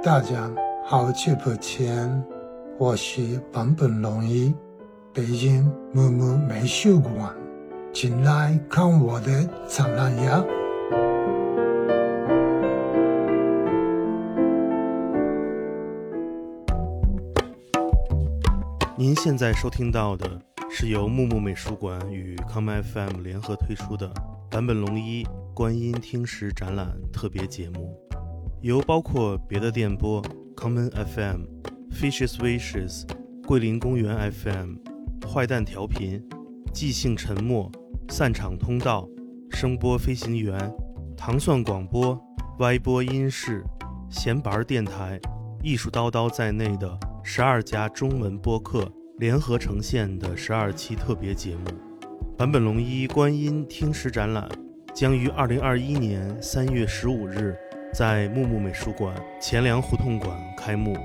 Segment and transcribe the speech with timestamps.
[0.00, 0.48] 大家
[0.84, 2.24] 好久不见，
[2.78, 4.54] 我是坂本龙一，
[5.12, 7.34] 北京木木美术馆，
[7.92, 10.44] 请来看我的展览呀！
[18.96, 24.08] 您现在收听到的是由木木美术馆与康麦 FM 联合推出的
[24.48, 28.00] 坂本龙一观音听石展览特别节目，
[28.60, 30.20] 由包括别的电波、
[30.56, 31.42] Common FM、
[31.92, 33.04] Fishes Wishes、
[33.46, 34.74] 桂林公园 FM、
[35.28, 36.20] 坏蛋调频、
[36.74, 37.70] 即兴沉默、
[38.08, 39.08] 散场通道、
[39.50, 40.58] 声波飞行员、
[41.16, 42.20] 糖蒜广播、
[42.58, 43.62] 歪播音室、
[44.10, 45.20] 闲板电台、
[45.62, 51.70] 艺术叨叨在内的十二家中文播客联合呈现的十二期特别节目。
[52.36, 54.48] 坂本龙一观音听石展览
[54.92, 57.56] 将于二零二一年三月十五日
[57.92, 60.96] 在木木美术馆钱粮胡同馆开幕。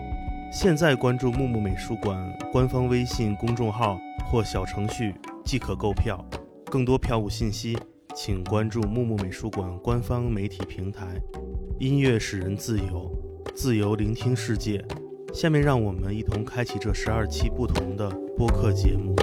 [0.51, 6.23] 现在关注木木美术馆官方微信公众号或小程序即可购票。
[6.65, 7.77] 更多票务信息，
[8.13, 11.07] 请关注木木美术馆官方媒体平台。
[11.79, 13.11] 音乐使人自由，
[13.55, 14.83] 自由聆听世界。
[15.33, 19.15] 下面让我们一同开启这十二期不同的播客节目。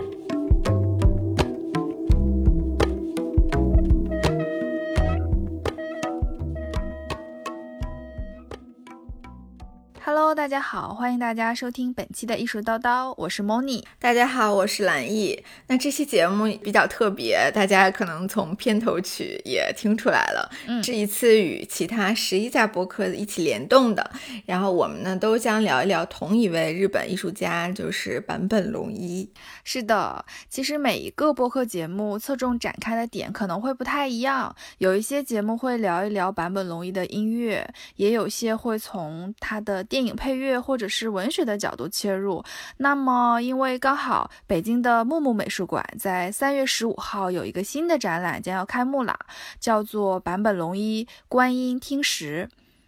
[10.31, 13.83] Hello，大家好，欢迎大家收听本期的艺术叨叨，我是 Moni。
[13.98, 15.42] 大家好，我是蓝毅。
[15.67, 24.09] 那这期节目比较特别，大家可能从片头曲也听出来了，嗯这一次与其他十一家播客一起联动的。
[24.47, 29.28] 然后我们呢都将聊一聊同一位日本艺术家，就是坂本龙一。
[29.65, 42.44] 是的，其实每一个播客节目侧重展开的点可能会不太一样，有一些节目会聊一聊坂本龙一的音乐，也有些会从他的电影配乐或者是文学的角度切入。
[42.76, 49.19] 那么，因为刚好北京的木木美术馆在三月十五号有一个新的展览将要开幕了，
[49.59, 52.47] 叫做坂本龙一观音听石。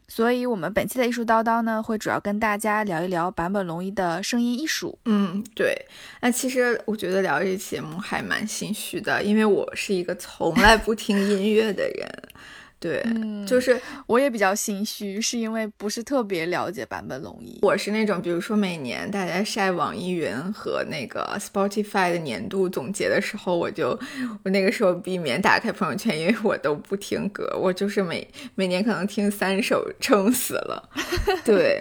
[0.09, 4.99] 所以，我们本期的艺术叨叨呢，会主要跟大家聊一聊坂本龙一的声音艺术。
[5.07, 5.75] 嗯，对。
[6.21, 12.23] 那其实我觉得聊这节目还蛮心虚的，因为我是一个从来不听音乐的人。
[12.83, 17.61] 对，嗯就是我也比较心虚，是因为不是特别了解坂本龙一。
[17.63, 23.97] 我是那种，比如说每年大家晒网易云和那个 Spotify 的年度总结的时候，我就
[24.43, 28.27] 我那个时候避免打开朋友圈，因为我都不听歌，我就是每
[28.57, 30.91] 每年可能听三首撑死了。
[31.47, 31.81] 对，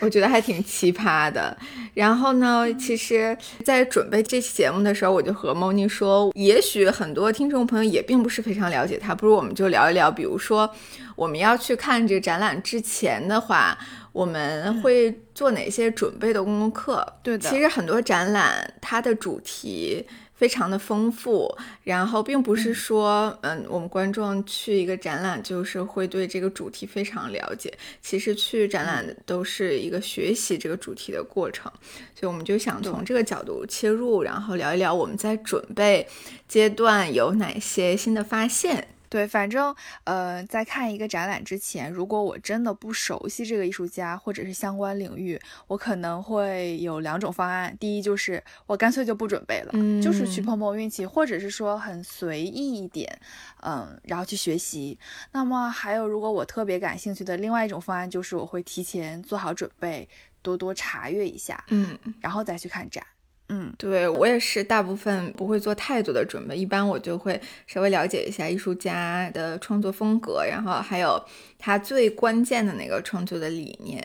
[0.00, 1.56] 我觉得还挺奇葩的。
[1.94, 10.68] 然后呢，其实，在准备这期节目的时候，我就和 Moni 说，也许很多听众朋友也并不是非常了解他，不如我们就聊一聊，比如说
[11.16, 13.78] 我们要去看这个展览之前的话，
[14.12, 17.06] 我们会做哪些准备的功课？
[17.22, 20.04] 对的其实很多展览它的主题。
[20.34, 27.72] 非常的丰富，然后并不是说，嗯，我们观众去一个展览就是会对这个主题非常了解。
[28.00, 31.70] 其实去展览都是一个学习这个主题的过程，
[32.12, 36.08] 所以我们就想从这个角度切入，然后聊一聊我们在准备
[36.48, 38.88] 阶段有哪些新的发现。
[39.12, 47.76] 对，反正呃，在看一个展览之前，如果我真的不熟悉这个艺术家或者是相关领域，我可能会有两种方案。
[47.78, 53.20] 第一就是我干脆就不准备了，嗯就是去碰碰运气，或者是说很随意一点，
[53.62, 54.98] 嗯，然后去学习。
[55.32, 60.08] 那么还有，如果我特别感兴趣的另外一种方案，就是我会提前做好准备，
[60.40, 63.04] 多多查阅一下，嗯，然后再去看展。
[63.48, 71.22] 嗯，对我也是，大部分不会做太多的准备，一般我就会稍微了解一下艺术家的创作风格，然后还有
[71.58, 74.02] 他最关键的那个创作的理念，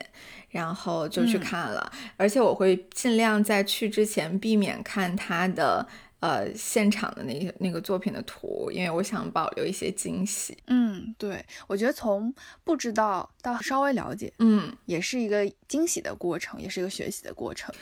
[0.50, 1.92] 然后就去嗯看了。
[2.18, 5.88] 而且我会尽量在去之前避免看他的
[6.20, 10.58] 呃现场的那些那个作品的图，因为我想保留一些惊喜。
[10.68, 12.34] 嗯，对，我觉得从
[12.66, 17.74] 不知道到稍微了解，嗯，也是一个惊喜的过程，也是一个学习的过程。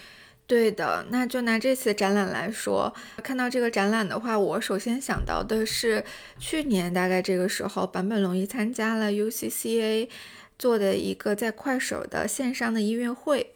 [0.48, 2.94] 对的，那就拿这次展览来说，
[3.24, 6.06] 看到这个展览的话，我首先想到的是
[6.38, 10.08] 去年大概这个时候，坂本龙一参加了 UCCA
[10.60, 13.56] 做的一个在快手的线上的音乐会，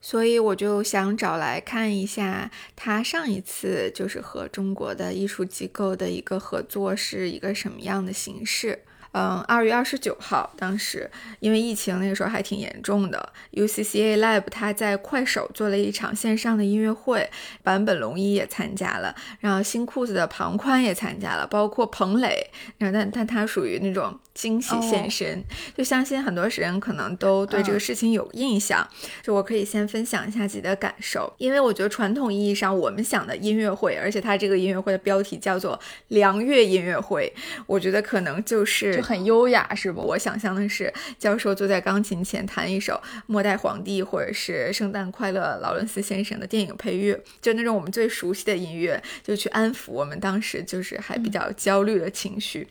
[0.00, 8.84] 所以我就想找来看一下他上一次就是和中国的艺术机构的一个合作是一个什么样的形式。
[9.18, 11.10] 嗯，二月二十九号，当时
[11.40, 17.28] 因为疫情那个时候还挺严重的，UCCA Lab 他在快手做了一场线上的音乐会，
[17.64, 24.16] 坂本龙一也参加了，然后新裤子的庞宽也参加了，包括彭磊，然后但但他属于那种。
[24.38, 25.42] 惊喜现身，
[25.76, 28.86] 就相信很多人可能都对这个事情有印象。
[29.20, 35.76] 就我可以先分享一下自己的感受，因为我觉得传统意义上我们想的音乐会，而且它这个音乐会的标题叫做
[36.06, 37.32] 良月音乐会，
[37.66, 40.02] 我觉得可能就是就很优雅，是不？
[40.02, 42.92] 我想象的是教授坐在钢琴前弹一首
[43.24, 52.68] 《末代皇帝》或者是《圣诞快乐》劳伦斯先生的电影配乐，就那种我们最熟悉的音乐，就去安抚我们当时就是还比较焦虑的情绪。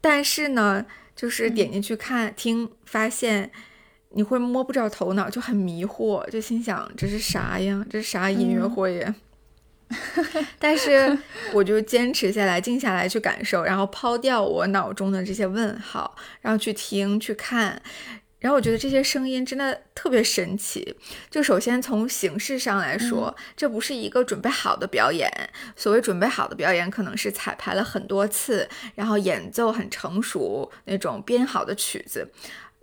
[0.00, 0.86] 但是呢，
[1.16, 3.50] 就是点进去看听，发现
[4.10, 7.84] 你会摸不着头脑，就很迷惑，就心想这是啥呀？
[7.90, 9.12] 这是啥音乐会呀？
[10.58, 11.16] 但是
[11.52, 17.80] 我就坚持下来，静下来去感受，然后抛掉我脑中的这些问号，然后去听去看。
[18.38, 20.94] 然后我觉得这些声音真的特别神奇。
[21.30, 25.28] 就首先从形式上来说，这不是一个准备好的表演。
[25.74, 32.30] 所谓准备好的表演，可能是彩排了很多次，然后演奏很成熟那种编好的曲子。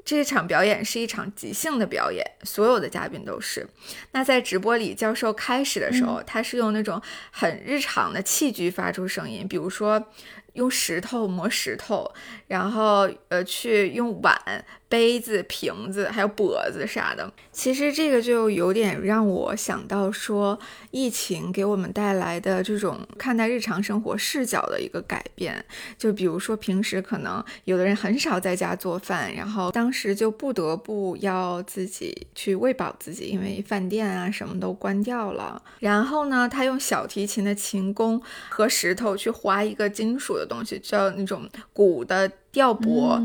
[0.06, 3.68] 这场表演是一场即兴的表演，所有的嘉宾都是。
[4.12, 7.02] 那在直播里，教授开始的时候，他是用那种
[7.32, 10.08] 很日常的器具发出声音，比如说。
[10.54, 12.14] 用石头磨石头，
[12.54, 14.40] 然后呃，去用碗、
[14.88, 17.34] 杯子、瓶子，还有钵子啥的。
[17.52, 20.60] 其实这个就有点让我想到说，
[20.92, 25.66] 疫情给我们带来的这种看待日常生活视角的一个改变。
[25.98, 35.60] 就比如说平时可能有的人很少在家做饭，然后当时就不得不要自己去喂饱自己，因为饭店啊什么都关掉了。
[35.80, 40.44] 然后呢，他用小提琴的琴弓和石头去划一个金属的。
[40.44, 43.22] 东西叫那种鼓的调拨，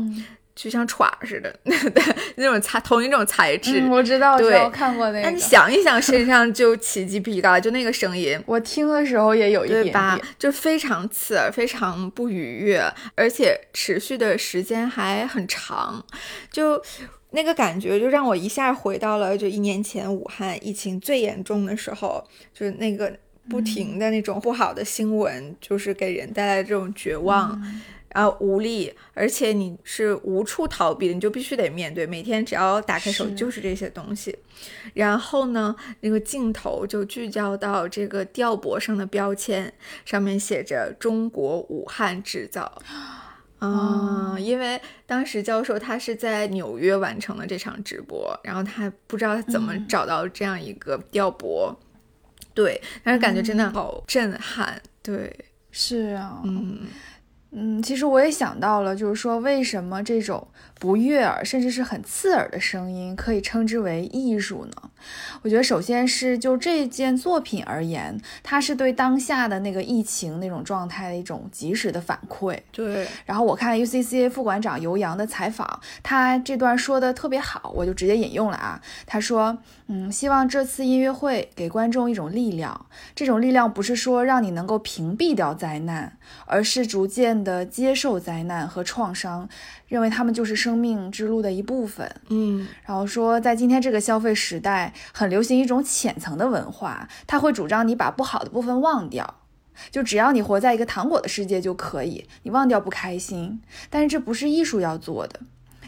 [0.53, 2.03] 就像歘似的， 对，
[2.35, 3.87] 那种材同一种材质。
[3.87, 5.21] 我知道，对，看过那个。
[5.21, 12.83] 那你想一想， 身上就起鸡皮疙瘩，就那个声音，我听的时候也有一点吧，就非常刺耳，非常不愉悦，
[13.15, 16.03] 而且持续的时间还很长，
[16.51, 16.81] 就
[17.29, 22.21] 那个感觉就让我一下回到了就一年前武汉疫情最严重的时候，
[22.53, 23.15] 就是那个。
[23.49, 27.59] 不停的那种不好的新闻，就是给人带来这种绝望，
[28.13, 32.05] 然后无力，而且你是无处逃避的，你就必须得面对。
[32.05, 34.37] 每天只要打开手机就是这些东西，
[34.93, 39.73] 然后呢，那个镜头就聚焦到这个吊脖上的标签，
[40.05, 42.81] 上面写着“中国武汉制造”。
[43.59, 51.77] 啊，因为当时教授他是在纽约完成了这场直播，然后他不知道他怎么找到这样一个吊脖。
[52.53, 54.81] 对，但是感觉真的好震撼。
[55.01, 55.33] 对，
[55.71, 56.87] 是啊，嗯
[57.51, 60.47] 嗯，其实我也想到了，就是说为什么这种。
[60.79, 64.89] 不悦耳，甚至是很刺耳的声音，可以称之为艺术呢？
[65.41, 72.57] 我觉得，首先是就这件作品而言，它是对当下的那个疫情那种状态的一种及时的反馈。
[72.71, 73.07] 对。
[73.25, 78.81] 然后我看 UCCA 副馆长尤洋的采访，他这段说的特别好，我就直接引用了啊。
[79.05, 82.85] 他说：“嗯，希望这次音乐会给观众一种力量，
[83.15, 89.47] 这种力量不是说让你能够屏蔽掉灾难，而是逐渐的接受灾难和创伤。”
[89.89, 99.41] 认为他们就是生命之路的一部分，嗯，然后说，在今天这个消费时代，很流行一种浅层的文化，他会主张你把不好的部分忘掉，
[99.91, 103.59] 就只要你活在一个糖果的世界就可以，你忘掉不开心。
[103.89, 105.39] 但是这不是艺术要做的，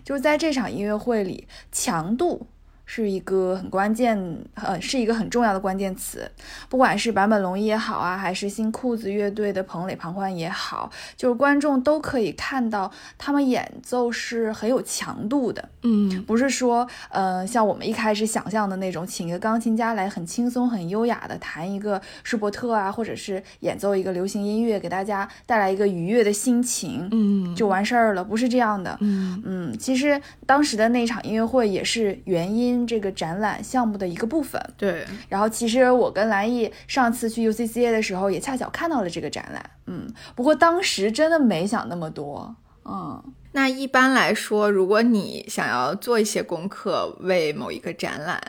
[0.03, 2.48] 就是在这场音乐会里，强度。
[2.93, 4.19] 是一个很关键，
[4.55, 6.29] 呃，是一个很重要的关键词。
[6.67, 15.69] 不管是坂本龙一也好啊，还是新裤子乐队的彭磊、庞宽也好，就是观众都可以看到他们演奏是很有强度的。
[15.83, 28.21] 嗯，不是说，呃，像我们一开始想象的那种，请一个钢琴家来很轻松、很优雅的弹一个舒伯特啊，或者是演奏一个流行音乐，给大家带来一个愉悦的心情，嗯，就完事儿了。
[28.21, 28.98] 不是这样的。
[29.00, 32.81] 嗯嗯，其实当时的那场音乐会也是原因。
[32.86, 35.06] 这个展览项目的一个部分，对。
[35.30, 40.08] 然后其实我跟兰艺上次去 UCCA 的时候，也恰巧看到了这个展览，嗯。
[40.36, 43.24] 不过当时真的没想那么多，嗯。
[43.54, 48.42] 那一般来说，如果你想要做一些功课，为某一个展览。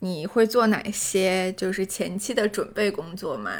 [0.00, 3.50] 你会做哪些就是前期的准备工作吗？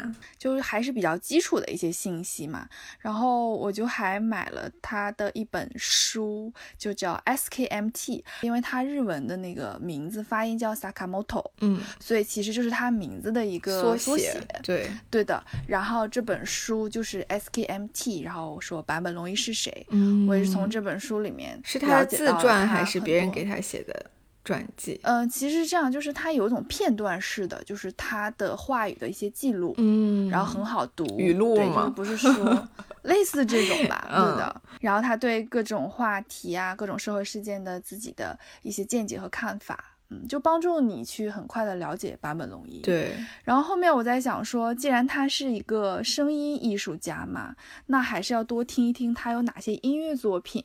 [0.46, 2.68] 就是还是比较基础的一些信息嘛。
[3.00, 14.40] 然后我就还买了他的一本书，就叫 SKMT，因为他日文的那个名字发音叫 Sakamoto，嗯，所以其实就是他名字的一个缩写。
[14.62, 15.42] 对，对的。
[15.66, 19.86] 然后这本书就是 SKMT，然后说坂本龙一是谁？
[19.90, 20.96] 嗯，我也是从这本。
[20.96, 24.10] 书里面是他的自传还是别人给他他写的
[24.46, 24.98] 传记？
[25.02, 31.92] 嗯，其实这样，就是他有一种片段式的，就是他的话语的一些记录，嗯，然后很好读，语录吗？
[31.94, 32.68] 不是说
[33.02, 34.62] 类似这种吧， 对的。
[34.80, 39.92] 然后他对各种话题啊、各种社会事件的自己的一些见解和看法。
[40.08, 42.78] 嗯，就帮助你去很快的了解坂本龙一。
[42.78, 43.12] 对，
[43.42, 50.64] 然后后面我在想说，既然他是一个声音艺术家嘛，那还是要多听一听他有哪些音乐作品，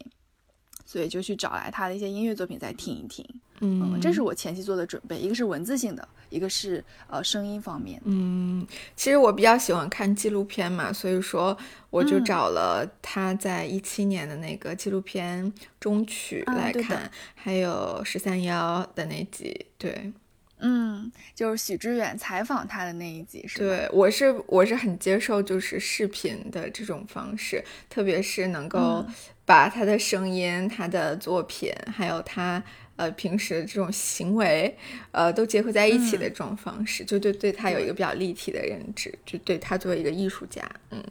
[0.85, 3.25] 所以就去找来他的一些音乐作品再听一听。
[3.63, 8.01] 嗯，这是我前期做的准备，一个是文字性的，一个是呃声音方面。
[8.05, 8.65] 嗯，
[8.95, 11.55] 其实我比较喜欢看纪录片嘛，所以说
[11.91, 19.67] 我就找了他在一七年的那个纪录片中曲来看，还有十三幺的那集。
[19.77, 20.11] 对，
[20.57, 29.05] 嗯，就是许知远采访他的那一集是对，我是我是很接受就是视频的这种方式，特别是能够
[29.45, 32.63] 把他的声音、他的作品，还有他。
[33.01, 34.77] 呃，平时这种行为，
[35.11, 41.03] 呃，都结合在一起的这种方式，就对对他有一个比较立体的认知，就对他作为一个艺术家，嗯，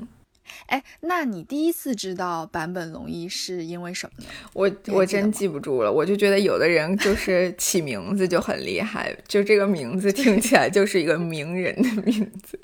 [0.66, 4.30] 哎，那你第一次知道坂本龙一是因为什么呢？
[4.52, 12.56] 我我真记不住了，我就觉得有的人就是起名字就很厉害，就这个名字听起来就是一个名人的名字，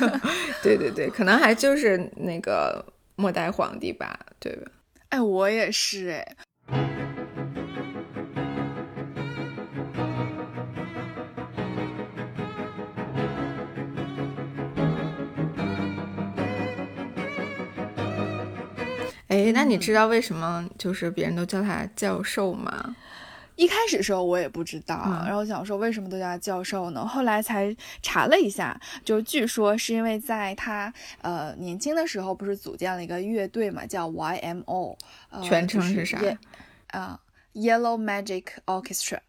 [0.62, 2.84] 对对对，可能还就是那个
[3.16, 4.70] 末代皇帝吧，对吧？
[5.08, 6.36] 哎，我也是，哎。
[19.38, 22.96] 哎，那你知道为什么就是别人都叫他教授吗？
[23.54, 27.06] 一开始时候我也不知道，然后想说为什么都叫他教授呢？
[27.06, 30.92] 后来才查了一下，就据说是因为在他
[31.22, 34.96] 呃年轻的时候不是组建了一个乐队嘛，叫 YMO，
[35.40, 36.18] 全称是啥？
[36.88, 37.20] 啊
[37.54, 39.20] ，Yellow Magic Orchestra。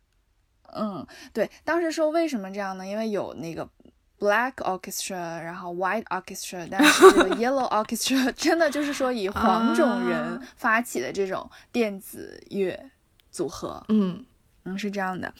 [0.72, 2.88] 嗯，对，当时说为什么这样呢？
[2.88, 3.70] 因为有那个。
[4.20, 7.06] Black Orchestra，然后 White Orchestra， 但是
[7.38, 12.92] Yellow Orchestra 真的就是说以黄种人发起的这种电子乐
[13.32, 14.26] 组合，嗯。
[14.66, 15.34] 嗯，是这样的，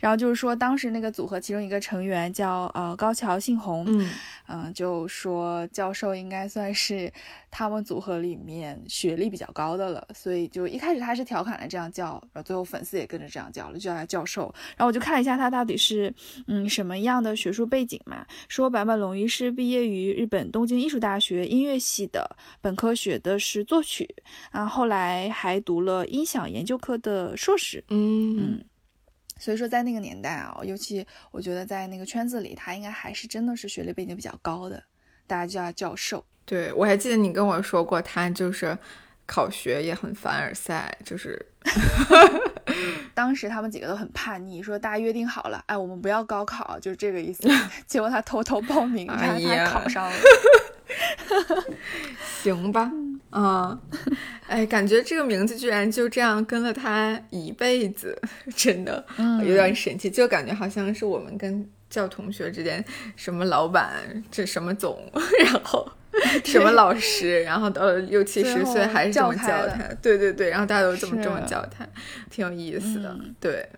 [0.00, 4.10] 然后就是说，当时那个组合其中一个成员叫呃高桥幸宏，嗯。
[4.48, 7.10] 嗯，就说教授应该算是
[7.58, 14.54] 他们组合里面学历比较高的了，所以就一开始他是调侃的这样叫，然后最后粉丝也跟着这样叫了，就叫他教授。
[14.76, 16.14] 然后我就看了一下他到底是
[16.48, 24.06] 嗯什么样的学术背景嘛，说坂本龙一是毕业于日本东京艺术大学音乐系的，本科学的是作曲，
[24.52, 28.64] 然后后来还读了音响研究科的硕士，嗯嗯。
[29.38, 34.82] 所以说，在那个年代啊，尤其我觉得在那个圈子里，他应该还是真的是学历背景比较高的，
[35.26, 36.24] 大家教授。
[36.44, 38.76] 对我还记得你跟我说过，他就是
[39.26, 41.44] 考学也很凡尔赛，就是
[43.12, 47.48] 当时他们几个都很叛逆，说大家约定好了，哎，我们不要高考，就是这个意思。
[47.88, 50.16] 结果他偷偷报名，他考上了。
[52.42, 52.92] 行吧。
[53.32, 53.80] 嗯，
[54.46, 58.16] 哎，感觉这个名字居然就这样跟了他一辈子，
[58.54, 59.04] 真的
[59.44, 60.08] 有点神奇。
[60.08, 62.84] 就感觉好像是我们跟叫同学之间，
[63.16, 64.98] 什么老板，这什么总，
[65.44, 65.88] 然后
[66.44, 69.82] 什么老师，然后到六七十岁还是这么叫他。
[70.02, 71.86] 对对对，然后大家都这么这么叫他，
[72.30, 73.16] 挺有意思的。
[73.40, 73.68] 对，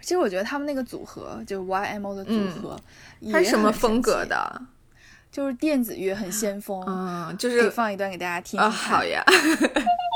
[0.00, 2.78] 其实我觉得他们那个组合，就 YMO 的组合，
[3.32, 4.62] 他是什么风格的？
[5.32, 9.22] 就是电子乐很先锋，嗯，就是放一段给大家听啊，好呀。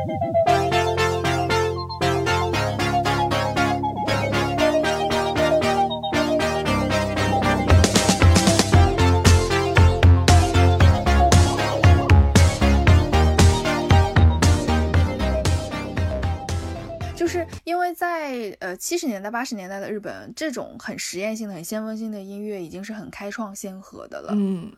[17.16, 24.32] 就是因为在呃七十年代八十年代的日本，这种很实验性的、很先锋性的音乐已经是很开创先河的了。
[24.34, 24.72] 嗯，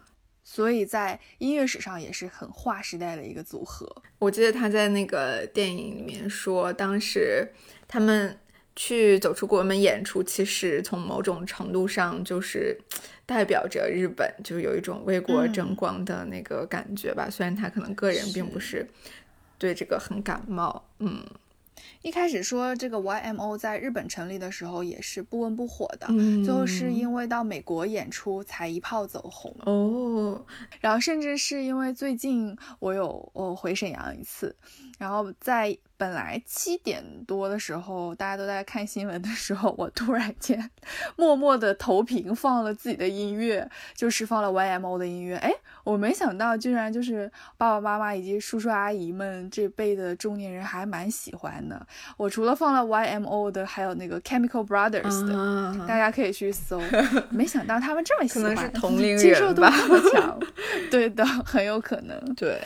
[0.52, 3.90] 所以在音乐史上也是很划时代的一个组合。
[4.18, 7.48] 我记得他在那个电影里面说，当时
[7.88, 8.38] 他们
[8.76, 12.78] 去走出国门演出，其实从某种程度上就是
[13.24, 17.30] 代表着日本，就是有一种为国争光的那个感觉吧。
[17.30, 18.86] 虽然他可能个人并不是
[19.56, 21.24] 对这个很感冒，嗯。
[22.02, 29.54] 一开始说这个 YMO 在日本成立的时候也是不温不火的，嗯最后是因为到美国演出才一炮走红。
[29.64, 30.44] 哦，
[30.80, 34.54] 然后甚至是因为最近我有我回沈阳一次，
[34.98, 40.68] 然后在本来七点多的时候，大家都在看新闻的时候，我突然间
[41.14, 45.36] 默默的投屏放了自己的音乐，就是放了 YMO 的音乐。
[45.36, 45.52] 哎，
[45.84, 51.80] 我没想到居然就是爸爸妈妈以及叔叔阿姨们这辈的中年人还蛮喜欢的。
[52.16, 55.38] 我除了放了 YMO 的，还有那个 Chemical Brothers 的。
[55.38, 56.82] 啊大家可以去搜，
[57.30, 60.40] 没想到他们这么喜欢，可能是同龄人接受度这么强，
[60.90, 62.34] 对的，很有可能。
[62.34, 62.60] 对。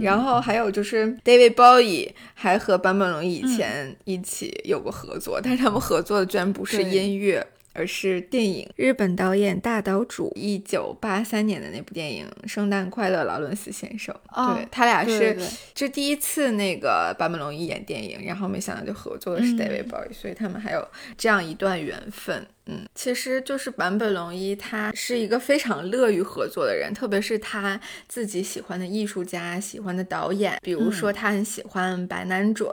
[0.00, 8.68] 然后还有就是 David Bowie 还和坂本龙一以前一起有过合作，但是他们合作的居然不是音乐，而是电影。
[8.76, 20.86] 日本导演大岛主一九八三年的那部电影《圣诞快乐，劳伦斯先生》哦对他俩是对对对这第一次那个坂本龙一演电影，然后没想到就合作的是嗯 David Bowie，、所以他们还有
[21.18, 22.46] 这样一段缘分。
[22.66, 32.70] 嗯，其实就是坂本龙一，他是一个非常乐于合作的人，特别是他自己喜欢的艺术家、喜欢的导演，比如说他很喜欢白南准，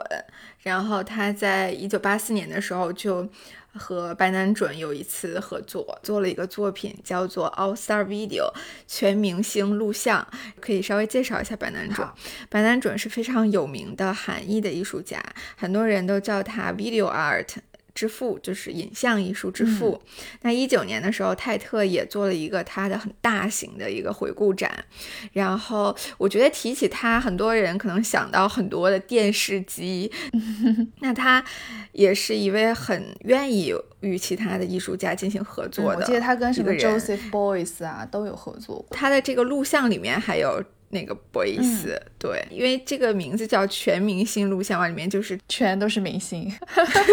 [0.60, 3.28] 然后他在一九八四年的时候就。
[3.74, 8.42] 和白南准有一次合作，做了一个作品叫做《All Star Video》
[8.86, 10.28] 全明星录像，
[10.60, 12.06] 可以稍微介绍一下白南准。
[12.50, 15.18] 白南准是非常有名的韩裔的艺术家，
[15.56, 17.48] 很多人都叫他 Video Art
[17.94, 20.00] 之父，就是影像艺术之父。
[20.42, 24.84] 那一九年的时候，泰特也做了一个他的很大型的一个回顾展。
[25.32, 30.10] 然后我觉得提起他，很多人可能想到很多的电视机。
[31.00, 31.44] 那他
[31.92, 38.86] 也是一位很愿意与其他的艺术家进行合作的、嗯我记得他跟什么 Joseph Boyce 啊都有合作过。
[38.90, 40.62] 他的这个录像里面还有
[40.94, 46.52] 那个博伊斯，对，因为这个名字叫全明星录像嘛，里面就是全都是明星，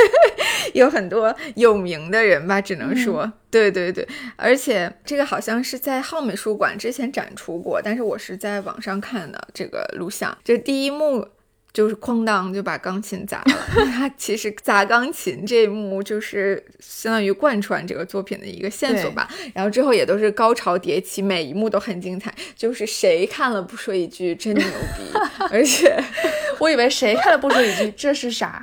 [0.75, 11.27] 有很多有名的人吧，只能说，对对对，而且这个好像是在浩美术馆之前展出过，但是我是在网上看的这个录像，这第一幕。
[11.79, 13.45] 就是哐当就把钢琴砸了。
[13.95, 19.29] 他其实砸钢琴这一幕就是相当于贯穿这个作品的一个线索吧。
[19.55, 22.35] 然后之后也都是高潮迭起，每一幕都很精彩。
[22.53, 24.61] 就是谁看了不说一句真牛
[24.97, 25.17] 逼，
[25.49, 25.97] 而且
[26.59, 28.61] 我以为谁看了不说一句这是啥。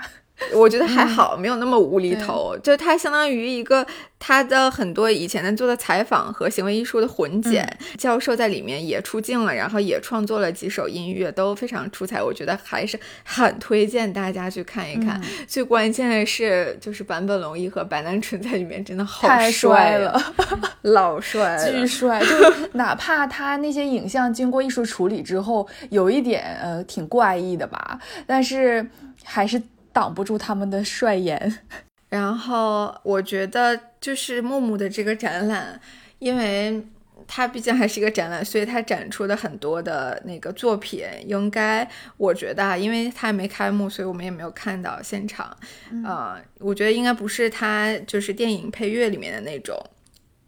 [0.53, 2.57] 我觉得还好，没有那么无厘头。
[2.63, 3.87] 就它相当于一个
[4.19, 7.67] 他的很多以前的做的采访和行为艺术的混剪，
[7.97, 12.23] 教授在里面也出镜了，然后也创作了几首音乐，都非常出彩。
[12.23, 15.21] 我觉得还是很推荐大家去看一看。
[15.49, 20.21] 最关键的是，就是坂本龙一和白南纯在里面真的好太帅了，
[20.83, 22.21] 老帅 了，巨帅！
[22.21, 28.87] 就 哪怕他那些影像经过艺术处理之后，有一点呃挺怪异的吧，但是
[29.25, 29.63] 还是。
[29.97, 31.59] 挡不住他们的帅颜，
[32.11, 35.81] 然后我觉得就是木木的这个展览，
[36.19, 36.87] 因为
[37.27, 45.57] 它毕竟还是一个展览，所以它展出的很多的那个作品，应该我觉得啊，因为它还没开幕，所以我们也没有看到现场，
[45.91, 49.75] 嗯、呃，我觉得应该不是它就是电影配乐里面的那种。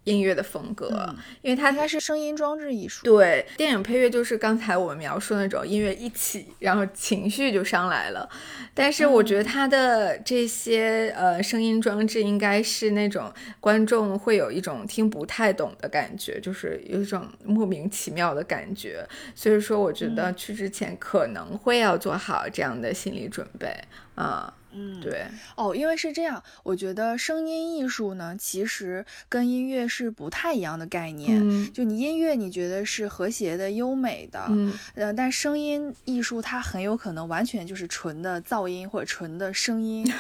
[0.08, 3.04] 音乐的风格，嗯、因为它应该是声音装置艺术。
[3.04, 8.28] 对，电影配乐就是刚才我们描述那种音乐一起，然后情绪就上来了。
[8.72, 19.06] 但是我觉得它的这些、嗯、呃声音装置应该是那种观众会有一种听不太懂的感觉，就是有一种莫名其妙的感觉。
[19.34, 23.68] 所以说，我觉得去之前可能会要做好这样的心理准备
[24.14, 24.52] 啊。
[24.52, 24.57] 嗯，
[25.00, 25.26] 对
[25.57, 31.38] 哦，因为是这样，我觉得声音艺术呢，其实跟音乐是不太一样的概念。
[31.42, 40.07] 嗯，就你音乐，你觉得是和谐的、优美的，嗯，呃，但声音艺术它很有可能完全就是纯的噪音或者纯的声音。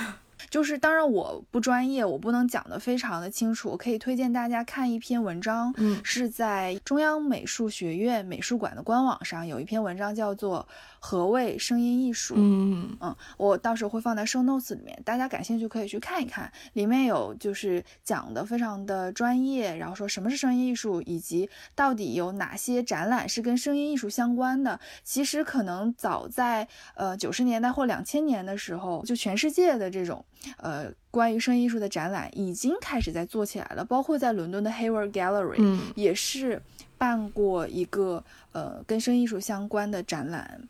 [0.50, 3.68] 就是，当然我不专业，我不能讲得非常的清楚。
[3.68, 10.66] 我可以推荐大家看一篇文章，嗯，是在中央美术学院美术馆的官网上有一篇文章，叫做
[10.98, 12.34] 《何谓声音艺术》。
[12.38, 24.78] 嗯嗯，我到时候会放在 show notes 里面，大家感兴趣可以去看一看，里面有就是讲的非常的专业，然后说什么是声音艺术，以及到底有哪些展览是跟声音艺术相关的。
[25.04, 30.24] 其实可能早在呃九十年代或两千年的时候，就全世界的这种。
[30.58, 36.62] 呃，关于声音艺术的展览已经开始在做起来了，包括在伦敦的 Hayward Gallery，嗯，也是
[36.96, 40.62] 办过一个呃跟声音艺术相关的展览。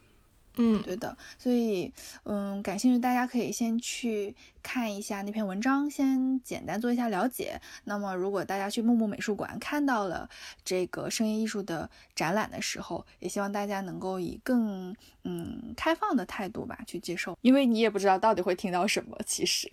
[0.59, 1.93] 嗯，对的，所以
[2.25, 7.61] 嗯，感兴趣大家可以先去看一下那篇文章，先简单做一下了解。
[7.85, 10.29] 那么，如果大家去木木美术馆看到了
[10.65, 19.17] 这个声音艺术的展览的时候，也希望大家能够以更嗯开放的态度吧去接受，因为你也不知道到底会听到什么。
[19.25, 19.69] 其实，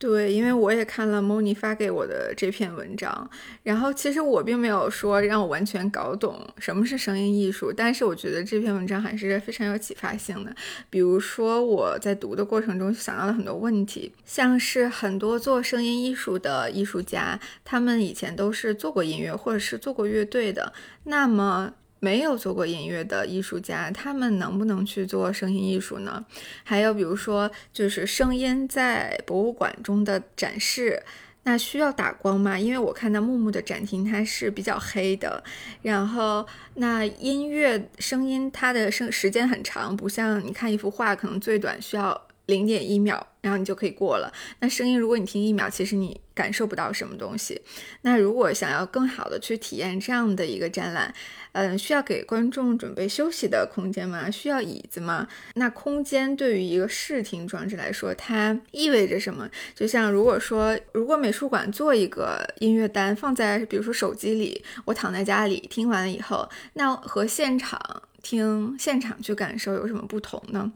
[0.00, 3.30] 对，因为我也看了 Moni 发给我的这篇文章，
[3.62, 10.56] 然后其实我并没有说让我完全搞懂什么是声音艺术，但是我觉得这篇文章还是非常有启发性的。
[10.88, 14.10] 比如说我在读的过程中想到了很多问题。
[14.24, 20.72] 像是很多做声音艺术的艺术家，他们以前都是做过音乐或者是做过乐队的。
[21.04, 26.24] 那么没有做过音乐的艺术家，他们能不能去做声音艺术呢？
[26.64, 31.02] 还有比如说，就是声音在博物馆中的展示，
[31.42, 32.58] 那需要打光吗？
[32.58, 35.44] 因为我看到木木的展厅它是比较黑的，
[35.82, 42.26] 然后那音乐声音它的声时间很长，不像你看一幅画，可能最短需要。
[42.50, 44.30] 零点一秒，然后你就可以过了。
[44.58, 47.62] 那声音，如果你听一秒，其实你感受不到什么东西。
[48.02, 51.14] 那如果想要更好的去体验这样的一个展览，
[51.52, 54.30] 嗯，需要给观众准备休息的空间吗？
[54.30, 55.26] 需要椅子吗？
[55.54, 59.48] 那空间对于一个视听装置来说，它意味着什么？
[59.74, 70.72] 就像如果说，如果美术馆做一个音乐单放在，比如说手机里，我躺在家里听完了以后，那和现场听、现场去感受有什么不同呢？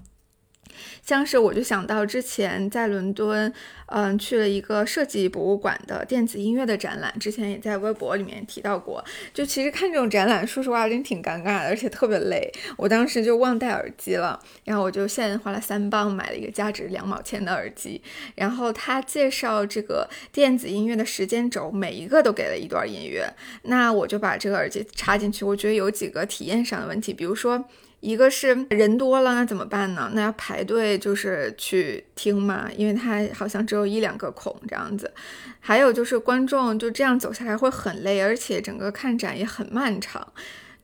[1.02, 3.52] 像是我就想到之前在伦敦，
[3.86, 9.04] 嗯，去了一个设计博物馆的电子音乐的展览，之前也在微博里面提到过。
[9.32, 12.50] 就其实看这种展览，说实话真挺尴尬的，而且特别累。
[12.76, 18.00] 我当时就忘带耳机了，然后我就现在花了三磅买了一个价值两毛钱的耳机。
[18.34, 23.32] 然后他介绍这个电子音乐的时间轴，每一个都给了一段音乐。
[23.62, 27.64] 那我就把这个耳机插进去，我觉得有几个体验上的问题，比如说。
[28.04, 30.10] 一个是人多了，那怎么办呢？
[30.12, 35.10] 那要排队就是去听嘛，因为它好像只有一两个孔这样子。
[35.58, 40.34] 还有就是观众就这样走下来会很累，而且整个看展也很漫长。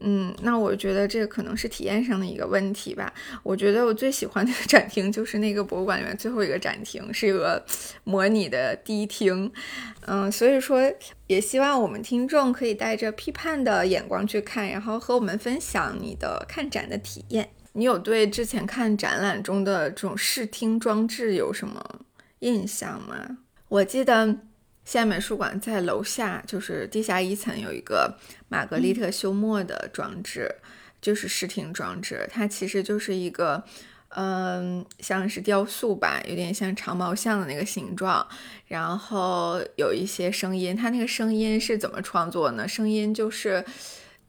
[0.02, 3.12] 嗯，那我觉得这个可能是体验上的一个问题吧。
[3.42, 7.62] 我觉得我最喜欢的 展厅就是那个博物馆里面最后一个展厅，是一个
[8.04, 9.52] 模拟的第一厅。
[10.06, 10.80] 嗯，所以说
[11.26, 17.50] 也希望我们听众可以带着批判的眼光去看，然后和我们分享你的看展的体验。
[17.74, 22.00] 你有对之前看展览中的这种视听装置有什么
[22.40, 23.36] 印象吗？
[23.68, 24.38] 我记得。
[24.84, 28.16] 现在美术馆在楼下，就是地下一层有一个
[28.48, 30.54] 玛格丽特休谟的装置，
[31.00, 32.28] 就是视听装置。
[32.30, 33.62] 它其实就是一个，
[34.08, 38.26] 嗯，像是雕塑吧，有点像长毛象的那个形状，
[38.66, 40.74] 然后有一些声音。
[40.74, 42.66] 它那个声音是怎么创作呢？
[42.66, 43.64] 声音就是。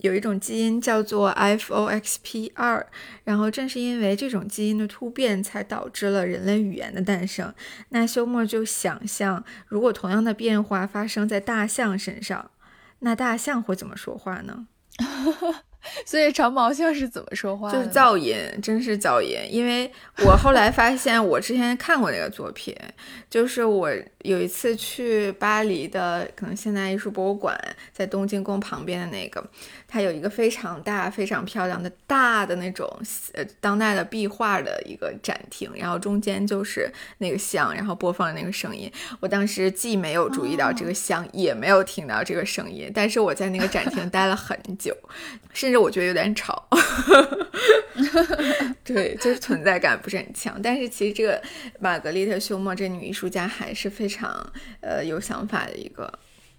[0.02, 2.84] 有一种基因叫做 FOXP2，
[3.24, 7.54] 然后正是因为这种基因的突变，才导致了人类语言的诞生。
[7.90, 12.52] 那休谟就想象，如果同样的变化发生在大象身上，
[13.00, 14.68] 那大象会怎么说话呢？
[16.06, 17.72] 所以长毛象是怎么说话？
[17.72, 19.36] 就是噪音，真是噪音。
[19.50, 19.92] 因为
[20.24, 22.76] 我后来发现，我之前看过那个作品，
[23.32, 27.60] 就是我有一次去巴黎的，可能现代艺术博物馆，
[27.92, 29.44] 在东京宫旁边的那个。
[29.94, 32.90] 它有一个非常大、非常漂亮的大的那种
[33.34, 38.90] 呃当代的壁画的一个展厅，然后中间就是那个像，然后播放的那个声音。
[39.20, 44.96] 我当时既没有注意到这个像，也没有听到这个声音，但是我在那个展厅待了很久，
[45.52, 46.70] 甚至我觉得有点吵。
[48.86, 50.58] 对，就是存在感不是很强。
[50.62, 51.42] 但是其实这个
[51.82, 56.12] 玛格丽特·休谟这女艺术家还是非常呃有想法的一个。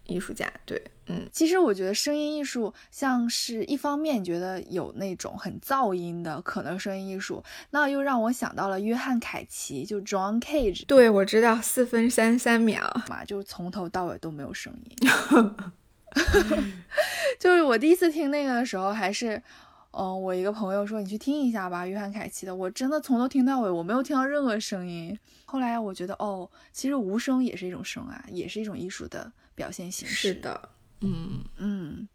[0.05, 10.85] 艺术家对，嗯，其实我觉得声音艺术像是一方面觉得有那种很噪音的可能声音艺术，那又让我想到了约翰凯奇，就 John Cage。
[10.87, 14.97] 对，我知道四分三三秒嘛，就从头到尾都没有声音。
[17.39, 19.43] 就是我第一次听那个的时候，还是，
[19.93, 22.55] 嗯，我一个朋友说你去听一下吧，约翰凯奇的。
[22.55, 25.19] 我真的从头听到尾，我没有听到任何声音。
[25.47, 29.33] 后来我觉得，哦，其实无声也是一种声啊，也是一种艺术的。
[29.55, 30.69] 表现形式是的，
[31.01, 32.09] 嗯嗯，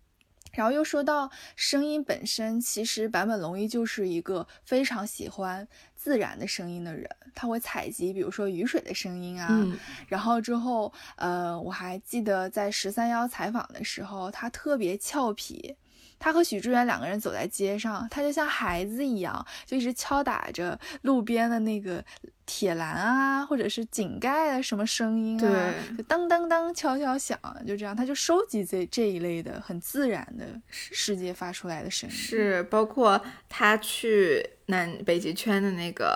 [0.54, 9.65] 然后又说到声音本身，其实坂本龙一就是一个非常喜欢自然的声音的人，他会采集，比如说雨水的声音啊，
[10.08, 15.76] 然后之后，呃，我还记得在十三幺采访的时候，他特别俏皮。
[16.19, 22.03] 他和许志远两个人走在街上，他就像孩子一样，就一直敲打着路边的那个
[22.45, 32.15] 铁栏啊，或者是井盖啊，什么声音啊，就当当当敲敲响，就这样，他就收集这这一类的很自然的世界发出来的声音。
[32.15, 36.15] 是，包括他去南北极圈的那个。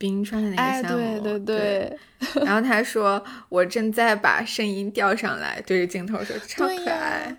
[0.00, 1.98] 冰川的那个项目，对对对。
[2.42, 7.36] 然后他说：“我正在把声音调上来，对着镜头说，超可爱，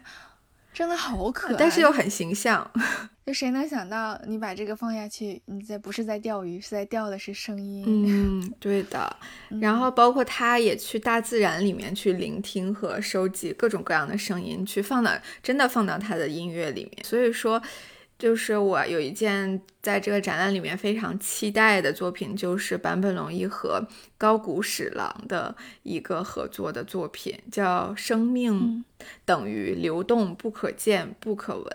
[0.73, 2.69] 真的好可爱，但是又很形象。
[3.25, 7.84] 就谁能想到，你把这个放下去，你在不是在钓鱼，是在钓的是声音。
[7.88, 9.15] 嗯，对的。
[9.62, 15.12] 然后包括他也去大自然里面去聆听和收集各种各样的声音，去放到
[15.43, 17.03] 真的放到他的音乐里面。
[17.03, 17.62] 所以说。”
[18.21, 23.84] 就是我有一件在这个展览里面非常期待的作品，就是坂本龙一和
[24.15, 28.86] 高谷史郎的一个合作的作品，叫《生命
[29.25, 31.65] 等于流动，不可见，不可闻》。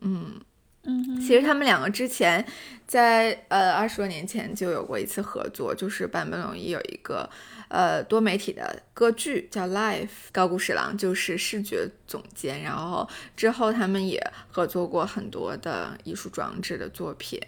[0.00, 0.40] 嗯
[0.84, 2.44] 嗯，其实他们两个之前
[2.86, 7.28] 在呃二十多年前就有过一次合作，就是坂本龙一有一个。
[7.70, 12.62] 呃，多媒体的歌剧叫《Life》，高谷史郎就是视觉总监。
[12.62, 14.18] 然后之后他们也
[14.50, 17.38] 合作过很多的艺术装置的作品，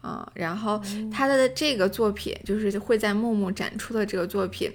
[0.00, 0.80] 啊，然后
[1.12, 4.72] 他的这个作品就是会在木木展出的这个作品，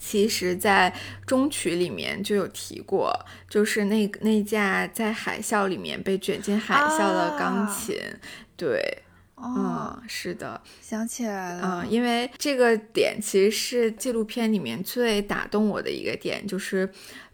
[0.00, 0.92] 其实在
[1.24, 3.14] 中曲里面就有提过，
[3.48, 7.96] 就是那那架在海啸里面被卷进海啸的钢琴，
[8.56, 9.04] 对。
[9.42, 11.80] 嗯，是的，想起来了。
[11.82, 16.86] 嗯，因为这个点其实是纪录片里面最打动我的一个点，就是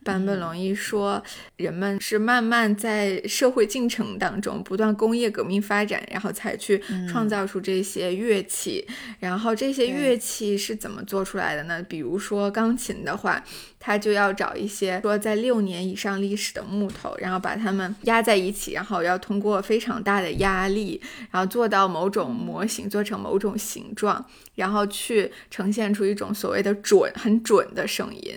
[0.07, 1.21] 坂本龙一说，
[1.57, 8.87] 人们是慢慢在社会进程当中不断工业革命发展，然后才去创造出这些乐器。
[9.19, 11.83] 然后这些乐器是怎么做出来的呢？
[11.83, 13.43] 比如说钢琴的话。
[13.79, 28.35] 它就要找一些说在六年以上历史的木头，然后把它们压在一起，然后要通过非常大的压力，然后做到某种模型，做成某种形状，然后去呈现出一种所谓的准、很准的声音。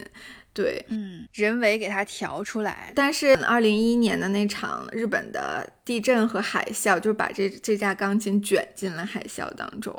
[0.51, 2.91] 对，嗯，人为给它调出来。
[2.95, 9.95] 但是二零一一年的那场日本的地震和海啸，就把这这架钢琴卷进了海啸当中。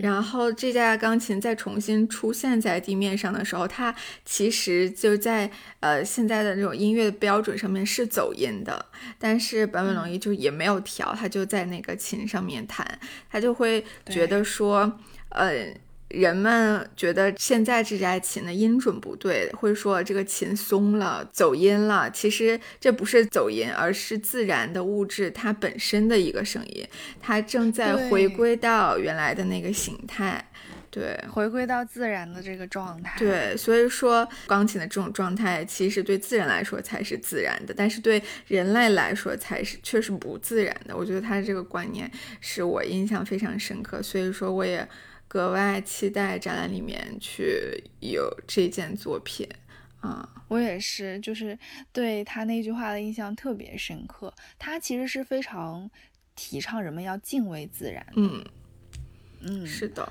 [0.00, 3.92] 然后这架钢琴再重新出现在地面上的时候，它
[4.24, 8.86] 其实就在呃现在的那种音乐标准上面是走音的。
[9.18, 12.86] 但是坂本龙一就也没有调，他就在那个琴上面弹，
[13.30, 15.74] 他就会觉得说，呃。
[16.08, 22.10] 人们觉得现在这架琴的音准不对，会说这个琴松了、走音了。
[22.10, 26.86] 其实这不是走音，而是自然的物质它本身的一个声音，
[27.20, 30.42] 它正在回归到原来的那个形态。
[30.90, 33.18] 对，回归到自然的这个状态。
[33.18, 40.96] 对，所以说钢琴的这种状态，其实对自然来说才是自然的，但是对人类来说才是确实不自然的。
[40.96, 44.88] 我觉得他这个观念是我印象非常深刻，所以说我也。
[45.28, 49.46] 格外期待展览里面去有这件作品
[50.00, 50.28] 啊！
[50.48, 51.56] 我也是，就是
[51.92, 54.32] 对他那句话的印象特别深刻。
[54.58, 55.88] 他其实是非常
[56.34, 58.04] 提倡人们要敬畏自然。
[58.16, 58.42] 嗯
[59.42, 60.10] 嗯，是的。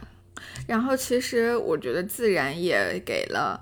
[0.68, 3.60] 然后其实我觉得自然也给了。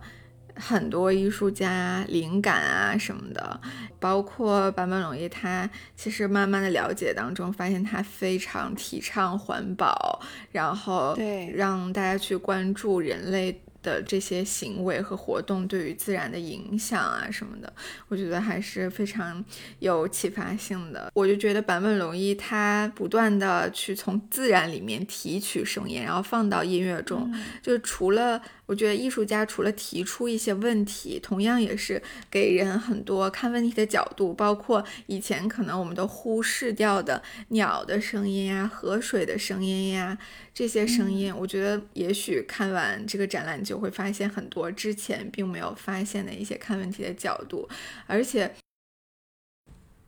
[0.56, 3.60] 很多艺术家灵感啊什么的，
[4.00, 13.62] 包括坂本龙一，他其实慢慢的了解当中，发现他非常提倡环保，然后对让大家去关注人类。
[13.86, 17.72] 的这些行为和活动对于自然的影响啊什么的，
[18.08, 19.46] 我觉得还是非常
[19.78, 21.12] 有启发性的。
[21.14, 32.02] 我就觉得坂本龙一他不断的去从自然里面提取声音，然后放到音乐中，就除了我觉得艺术家除了提出一些问题，同样也是
[32.32, 40.18] 给人很多看问题的角度，包括以前可能我们都忽视掉的鸟的声音呀、河水的声音呀。
[40.54, 47.70] 这些声音，我觉得也许看完这个展览就会发现很多之前并没有发现的一些看问题的角度，
[48.08, 48.56] 而且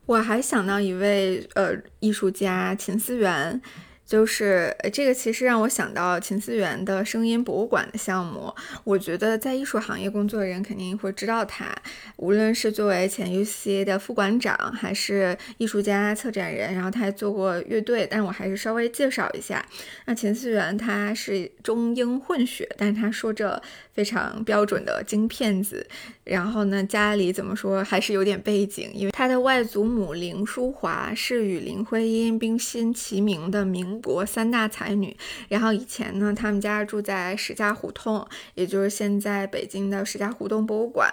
[0.06, 3.62] 我还想到一位呃艺术家秦思源。
[4.08, 8.52] 就是这个，其实让我想到秦思源的声音博物馆的项目。
[8.86, 11.76] 我觉得在艺术行业工作的人肯定会知道他，
[12.16, 18.08] 无论是作为前 U C 的副馆长，还是艺术家、策展人，然后他还做过乐队。
[18.10, 19.64] 但我还是稍微介绍一下，
[20.06, 25.86] 那秦思源他是中英混血，但是他说着非常标准的京片子。
[26.28, 35.16] 然后呢，家里怎么说还是有点背景，因为他的外祖母林淑华是与林徽因冰心齐名的民国三大才女。
[35.48, 41.10] 然后以前呢，他们家住在石家胡同，也就是现在北京的石家胡同博物馆。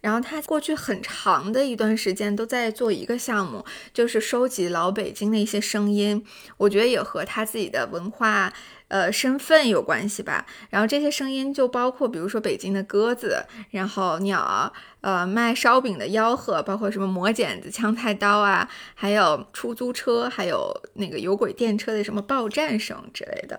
[0.00, 6.24] 然后他过去很长的一段时间都在做一个项目，就是收集老北京的一些声音。
[6.58, 8.52] 我觉得也和他自己的文化。
[8.90, 10.44] 呃身份有关系吧。
[10.68, 23.58] 然后这些声音就包括，比如说北京的鸽子，然后鸟，呃卖烧饼的吆喝，包括什么磨剪子、枪菜刀啊，还有出租车，还有那个有轨电车的什么报站声之类的，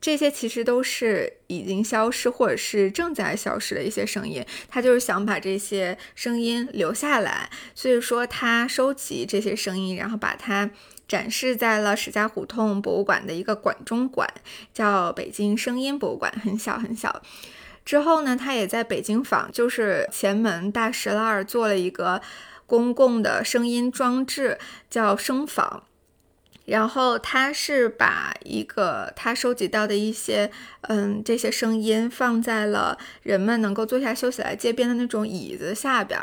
[0.00, 4.44] 这些其实都是已经消失或者是正在消失的一些声音。
[4.68, 10.70] 他就是想把这些声音留下来，所以说他收集这些声音，然后把它。
[11.10, 14.32] 展示在了史家胡同博物馆的一个馆中馆，
[14.72, 17.20] 叫北京声音博物馆，很小很小。
[17.84, 22.22] 之后呢，他也在北京坊，就是前门大石栏儿做了一个
[22.64, 24.56] 公共的声音装置，
[24.88, 25.82] 叫声坊。
[26.66, 36.20] 然后他是把一个他收集到的一些，嗯，这些声音放在了人们能够坐下休息来街边的那种椅子下边。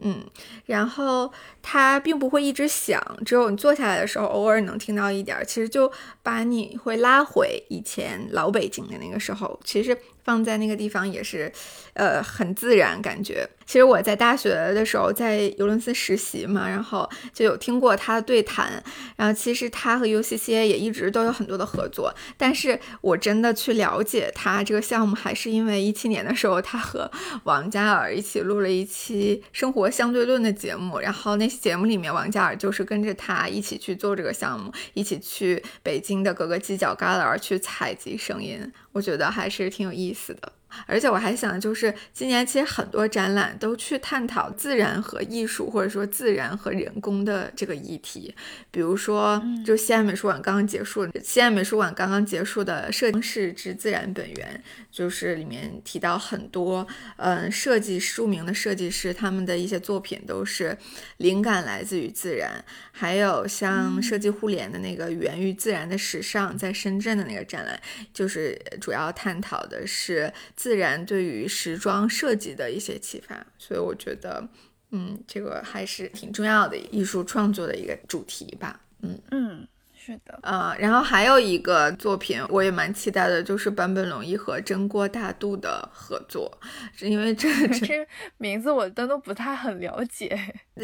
[0.00, 0.24] 嗯，
[0.66, 5.44] 然后它并不会一直响，只有你坐下来的时候，偶尔能听到一点儿。
[5.44, 5.90] 其实就
[6.22, 9.96] 把你会拉回以前老北京的那个时候，其实。
[10.22, 11.50] 放在那个地方也是，
[11.94, 13.48] 呃，很自然感觉。
[13.70, 18.82] 其实我在大学的时候在尤伦斯实习嘛，然后就有听过他的对谈。
[19.14, 22.12] 然后其实他和 UCCA 也一直都有很多的合作。
[22.36, 27.08] 但是我真的去了解他这个项目，还是因为一七年的时候，他和
[27.44, 30.98] 王嘉尔一起录了一期生活相对论的节目。
[30.98, 38.72] 然后那期节目里面，王嘉尔就是跟着他一起去做这个项目，一起去北京的各个犄角旮旯去采集声音。
[38.90, 40.54] 我觉得还是挺有意思的。
[40.86, 48.34] 而且我还想，就是今年其实很多展览都去探讨自然和艺术，或者说自然和人工的这个议题。
[48.70, 60.76] 比如说，就西安美术馆刚刚结束，西安美术馆刚刚结束的《设计之自然本源》，就是里面提到很多，嗯，设计著名的设计师他们的一些作品都是
[61.18, 62.64] 灵感来自于自然。
[62.92, 67.80] 还有像设计互联的那个源于自然的时尚，在深圳的那个展览，
[68.12, 70.32] 就是主要探讨的是。
[70.60, 74.46] 自然对于时装设计的一些启发，所以我觉得，
[74.90, 78.78] 嗯，这个还是挺重要的艺术创作的一个主题吧。
[79.00, 86.60] 嗯嗯，是的，呃，然后还有一个作品我也蛮期待的，就是坂本龙一和真锅大度的合作，
[86.94, 90.38] 是因为 这这名字我都都不太很了解。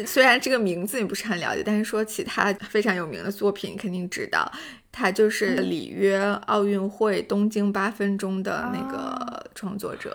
[0.07, 4.51] 虽然这个名字你不是很了解，但是说其他非常有名的作品，你肯定知道。
[4.97, 10.11] 他就是里约奥运会东京八分钟的那个创作者，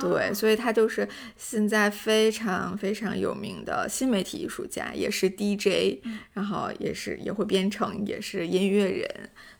[0.00, 5.98] 对，所以他就是现在非常非常有名的新媒体艺术家，也是 DJ，
[6.32, 9.06] 然后也是也会编程，也是音乐人，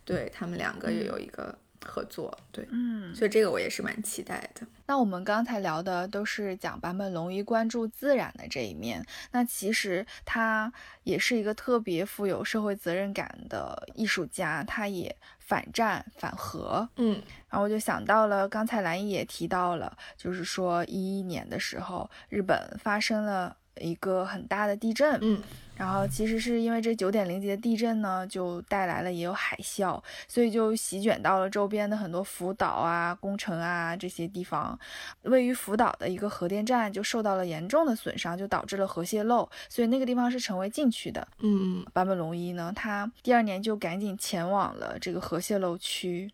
[0.03, 1.55] 对他们两个也有一个。
[1.85, 4.65] 合作对，嗯，所以这个我也是蛮期待的。
[4.85, 10.71] 那我们刚才聊的都是讲坂本龙一关注自然的这一面，那其实他
[11.03, 25.41] 也是一个特别富有社会责任感的艺术家，他也反战反核，嗯，然后我就想到了刚才蓝姨也提到了，就是说一一年的时候，日本发生了一个很大的地震，嗯。
[25.75, 34.77] 然后其实是因为这九点零级的地震呢，就带来了也有海啸，所以就席卷到了周边的很多福岛啊、宫城啊这些地方。
[35.23, 41.27] 位于福岛的一个核电站就受到了严重的损伤，就导致了核泄漏，所以那个地方是成为禁区的。
[41.39, 46.31] 嗯，坂本龙一呢，他第二年就赶紧前往了这个核泄漏区。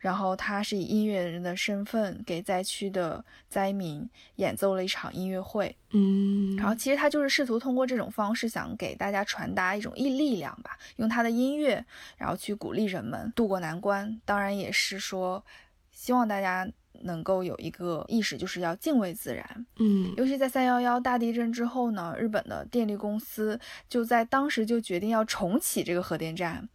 [0.00, 11.84] 然后他是以音乐人的身份给灾区的灾民演奏了一场音乐会，嗯，然后其实他就是试图通过这种方式想给大家传达一种力力量吧，用他的音乐，
[12.16, 14.18] 然后去鼓励人们渡过难关。
[14.24, 15.44] 当然也是说，
[15.92, 16.66] 希望大家
[17.02, 26.66] 能够有一个意识，就是要敬畏自然，嗯，尤其在三幺幺大地震之后呢，日本的电力公司就在当时就决定要重启这个核电站，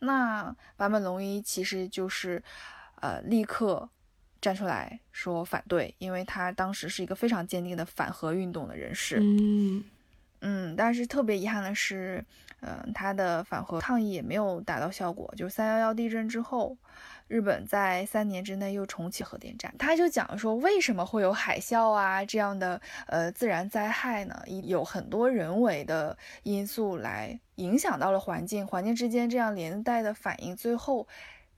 [0.00, 2.42] 那坂本龙一其实就是。
[3.04, 3.86] 呃，立刻
[4.40, 9.18] 站出来说反对，因为他当时是一个非常坚定的反核运动的人士。
[9.20, 9.84] 嗯
[10.40, 12.24] 嗯，但是特别遗憾的是，
[12.62, 15.30] 嗯，他的反核抗议也没有达到效果。
[15.36, 16.74] 就是三幺幺地震之后，
[17.28, 19.74] 日本在三年之内又重启核电站。
[19.78, 24.42] 他就讲说，为什么会有海啸啊这样的呃自然灾害呢？
[24.62, 31.06] 有很多人为的因素来影响到了环境，环境之间这样连带的反应，最后。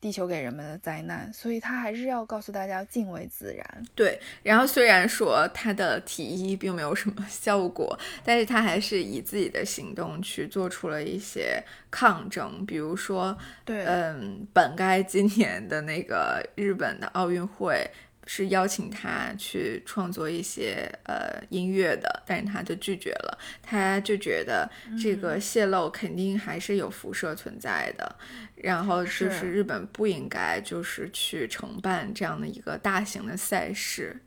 [0.01, 3.83] 地球给人们的灾难，所以他还是要告诉大家敬畏自然。
[3.95, 17.89] 对，然后虽然说他的提议并没有什么 效果，但是他还是以自己的行动去做出了一些抗争，比如说，对，嗯，本该今年的那个日本的奥运会。
[18.27, 23.39] 是邀请他去创作一些呃音乐的，但是他就拒绝了。
[23.62, 24.69] 他就觉得
[25.01, 28.17] 这个泄露肯定还是有辐射存在的，
[28.57, 34.21] 然后就是日本不应该就是去承办这样的一个大型的赛事。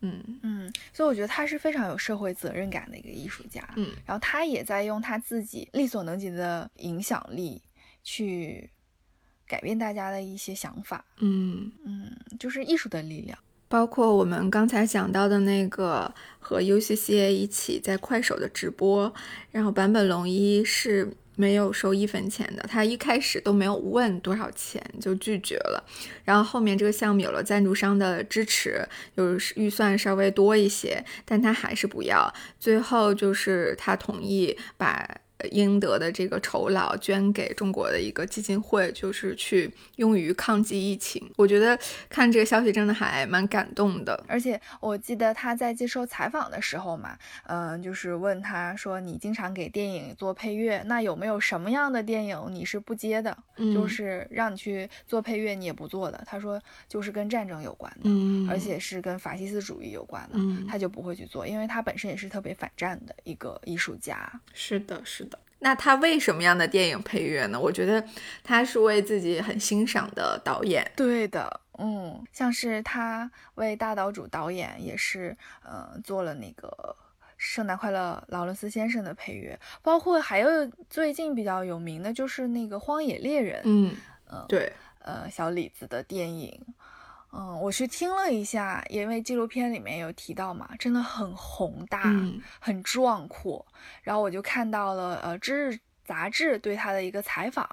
[0.00, 3.66] 嗯嗯，所以我觉得他是非常有社会责任感的一个艺术家。
[3.74, 7.60] 嗯，然后他也在用他自己力所能及的影响力
[8.04, 8.70] 去
[9.48, 11.04] 改变大家的一些想法。
[11.16, 13.36] 嗯嗯，就是艺术的力量。
[13.70, 19.12] 包括我们刚才讲到的那个和 UCCA 一起在快手的直播，
[19.50, 25.84] 然后坂本龙一是没有收一分钱的，他一开始都没有问多少钱就拒绝了，
[26.24, 35.06] 然后后面这个项目有了赞助商的支持，就是预算稍微多一些，但他还是不要，最后就是他同意把。
[35.50, 41.30] 应得的这个酬劳捐给中国的一个基金会，就是去用于抗击疫情。
[41.36, 41.78] 我觉得
[42.08, 44.24] 看这个消息真的还蛮感动的。
[44.26, 47.16] 而且我记得他在接受采访的时候嘛，
[47.46, 53.36] 嗯，就是问他说：“你经常给电影做配乐，那有没有什么样的电影你是不接的？
[53.74, 65.27] 就是让你去做配乐你也不做的？”他说：“就是跟战争有关的，嗯，而且是跟法西斯主义有关的，嗯，他就不会去做，因为他本身也是特别反战的一个艺术家。”是的，是的。
[65.60, 67.58] 那他为什么样的电影配乐呢？
[67.58, 68.04] 我觉得
[68.44, 70.88] 他是为自己很欣赏的导演。
[70.94, 76.68] 对的，嗯，像是他为大岛主导演也是，呃，做了那个
[77.36, 80.48] 《圣诞快乐，劳伦斯先生》的配乐，包括还有
[80.88, 83.58] 最近比较有名的就是那个《荒野猎人》。
[83.64, 83.94] 嗯
[84.30, 86.60] 嗯，对，呃，小李子的电影。
[87.30, 92.02] 嗯，我去听了一下，因为纪录片里面有提到嘛，真的很宏大，
[92.58, 93.64] 很壮阔。
[94.02, 95.74] 然后我就看到了，呃，《知日》
[96.04, 97.68] 杂志对他的一个采访。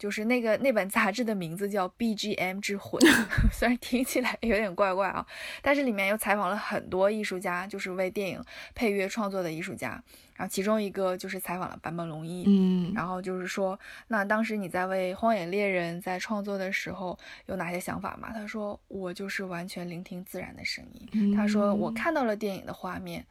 [0.00, 2.98] 就是那个那本杂志的名字叫 BGM 之魂，
[3.52, 5.26] 虽然听起来有点怪怪啊，
[5.60, 8.42] 但是里面又采访了很多艺术家，就是为电影
[8.74, 10.02] 配乐创作的艺术家。
[10.36, 13.78] 然后其中一个就是采访了坂本龙一，嗯，然后就是说，
[14.08, 18.30] 那当时你在为《荒野猎人》在创作的时候有哪些想法吗？
[18.32, 21.36] 他说，我就是完全聆听自然的声音。
[21.36, 23.22] 他说，我看到了电影的画面，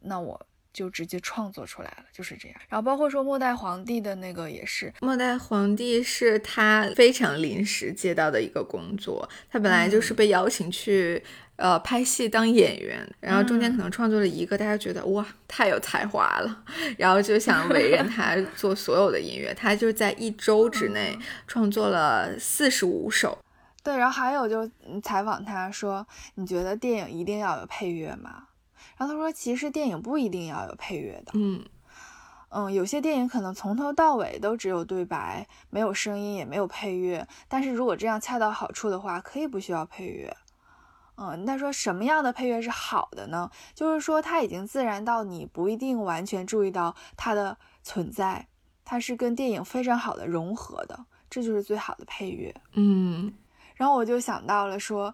[0.00, 0.40] 那我。
[0.74, 2.58] 就直接创作出来了，就是这样。
[2.68, 11.22] 然后包括说末代皇帝的那个也是，末代皇帝是他非常临时接到的一个工作，他本来就是被邀请去
[11.56, 16.64] 呃拍戏当演员，然后中间可能创作了一个，大家觉得哇太有才华了，
[16.98, 21.16] 然后就想委任 他做所有的音乐，他就在一周之内
[21.46, 23.38] 创作了四十五首。
[23.84, 24.68] 对，然后还有就
[25.02, 26.06] 采访他说，
[26.36, 28.44] 你觉得电影一定要有配乐吗？
[28.96, 31.64] 然后他说：“其实电影不一定要有配乐的，嗯
[32.50, 37.26] 嗯，有些电影可能从头到尾都只有对白，没有声音，也没有配乐。
[37.48, 40.36] 但是如果这样恰到好处的话，可以不需要配乐。
[41.16, 43.50] 嗯，那说什么样的配乐是好的呢？
[43.74, 48.46] 就是说它已经自然到你不一定完全注意到它的存在，
[48.84, 52.54] 它是跟电影非常好的融合的，这就是最好的配乐。
[52.74, 53.34] 嗯，
[53.74, 55.12] 然后我就想到了说。”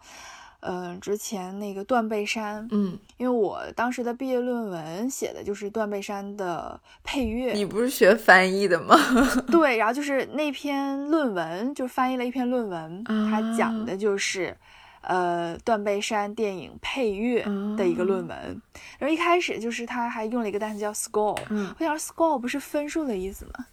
[0.60, 7.52] 嗯，之前那个断背山，嗯，因为我当时的毕业论文写的就是断背山的配乐。
[7.52, 8.94] 你不是学翻译的吗？
[9.50, 14.54] 对，然后就是那篇论文，就翻译了一篇论文，它讲的就是，
[15.00, 17.42] 呃，断背山电影配乐
[17.76, 18.62] 的一个论文。
[18.98, 21.38] 然后一开始就是他还用了一个单词叫 score，
[21.78, 23.64] 我想 score 不是分数的意思吗？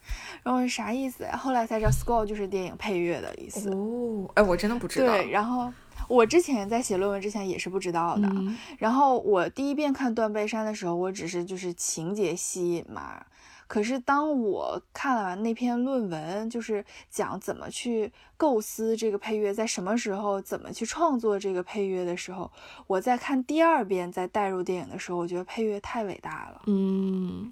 [0.41, 1.27] 然后啥意思？
[1.37, 3.69] 后来才知道 score 就是电影配乐的意思。
[3.71, 5.07] 哦，哎，我真的不知道。
[5.07, 5.69] 对，然后。
[6.07, 8.29] 我之前在写论文之前也是不知道的，
[8.77, 13.25] 然后我第一遍看断背山的时候，我只是就是情节吸引嘛。
[13.67, 22.49] 可是当我看完那篇论文，就是讲怎么去构思这个配乐，在什么时候怎么去创作这个配乐的时候，
[22.87, 26.61] 我在看第二遍再带入电影的时候，我觉得配乐太伟大了。
[26.67, 27.51] 嗯。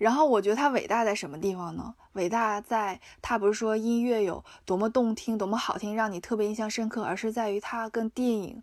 [0.00, 1.94] 然后我觉得它伟大在什么地方呢？
[2.14, 8.62] 伟大在它不是说音乐有多么动听、多么好听，让你特别印象深刻，而是在于它跟电影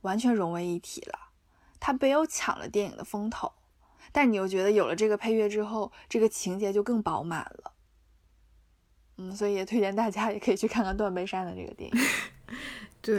[0.00, 1.28] 完全融为一体了。
[1.78, 3.52] 它没有抢了电影的风头，
[4.10, 7.72] 但你又觉得有了这个配乐之后，这个情节就更饱满了。
[9.18, 11.96] 嗯，所以也推荐大家也可以去看看《断背山》的这个电影。
[13.02, 13.18] 对，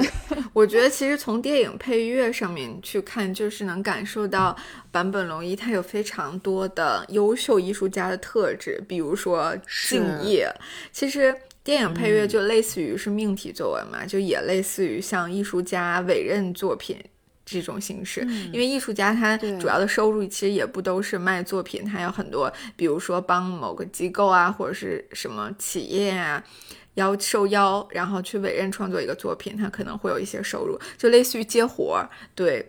[0.54, 4.56] 我觉得其实从电影配乐上面去看，就是能感受到
[4.92, 9.58] 坂本龙一他有非常多的优秀艺术家的特质，比如说
[9.90, 10.48] 敬业。
[10.92, 16.98] 其实电影配乐就类似于是命题作文嘛，就也类似于像艺术家委任作品。
[17.44, 26.42] 这种形式，嗯因为艺术家他主要的收入其实也不都是卖作品，他有很多，比如说帮某个机构啊，或者是什么企业啊。
[26.96, 32.68] 邀受邀，然后去委任创作一个作品，他可能会有一些收入，就类似于接活儿，对。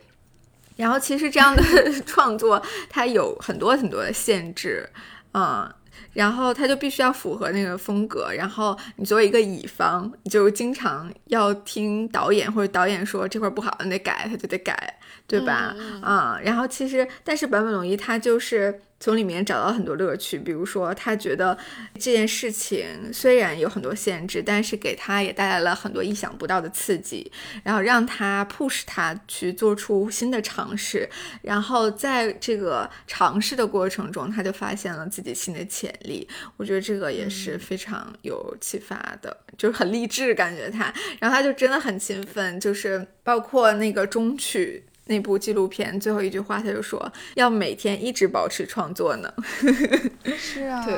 [0.75, 1.63] 然后其实这样的
[2.07, 4.89] 创作，它有很多很多的限制，
[5.35, 5.71] 嗯，
[6.15, 8.33] 然后他就必须要符合那个风格。
[8.33, 15.75] 然后你作为一个乙方，你就经常要听导演或者导演说这块不好，你得改，他就得改，对吧？
[15.79, 21.57] 嗯嗯，然后其实，但是坂本龙一他就是从里面找到很多乐趣，比如说他觉得
[21.95, 27.33] 这件事情虽然有很多限制，但是给他也带来了很多意想不到的刺激，
[27.65, 31.09] 然后让他 push 他去做出新的尝试，
[31.41, 36.29] 然后在这个尝试的过程中，他就发现了自己新的潜力。
[36.57, 44.85] 我觉得这个也是非常有启发的，就是很励志，感觉他，然后他就真的很勤奋，就是包括那个中曲。
[45.07, 49.33] 那部纪录片最后一句话，他就说要每天一直保持创作呢。
[50.37, 50.95] 是啊，对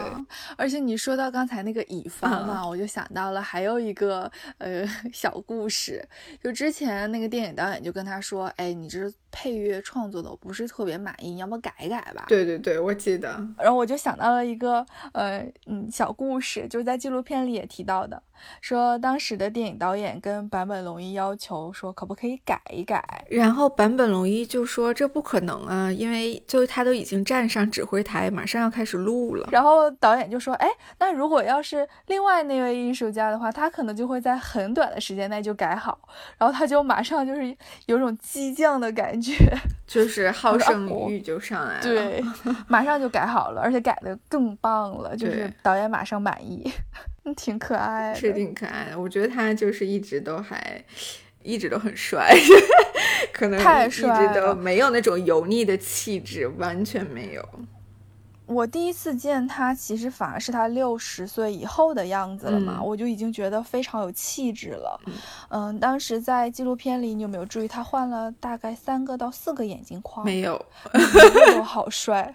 [0.57, 6.07] 而且你说到刚才那个乙方嘛，我就想到了还有一个呃小故事，
[6.43, 12.25] 就之前那个电影导演就跟他说，哎，你这配乐创作的我不是特别满意，你要不改改吧？
[12.29, 13.29] 对对对，我记得。
[13.59, 18.23] 然后我就想到了一个呃嗯小故事，就是在纪录片里也提到的，
[18.61, 23.25] 说当时的电影导演跟坂本龙一要求说，可不可以改一改？
[23.31, 29.49] 然后坂本龙一就说这不可能啊，因为就他都已经站上指挥台，马上要开始录了。
[29.53, 30.69] 然后导演就说，哎，
[30.99, 35.99] 那如果要是另外那位艺术家的话，他可能就会在很短的时间内就改好，
[36.39, 39.35] 然后他就马上就是有种激将的感觉，
[39.87, 41.83] 就是好胜我欲就上来了。
[41.83, 42.23] 对，
[42.69, 46.71] 马上就改好了，而且改的更棒了，就是导演马上满意，
[47.37, 48.15] 挺可爱的。
[48.15, 49.01] 是挺可爱的。
[49.01, 50.85] 我觉得他就是一直都还，
[51.45, 52.35] 一直都很帅，
[53.33, 54.03] 可能一直
[54.41, 57.49] 都没有那种油腻的气质，完全没有。
[58.47, 65.01] 我第一次见他，其实反而是他六十岁以后的样子了嘛，嗯我就已经觉得非常有气质了。
[65.07, 65.13] 嗯
[65.49, 70.27] 嗯，当时在纪录片里，你有没有注意他换了大概三个到四个眼镜框？
[70.27, 70.63] 没有，
[71.55, 72.35] 都好帅，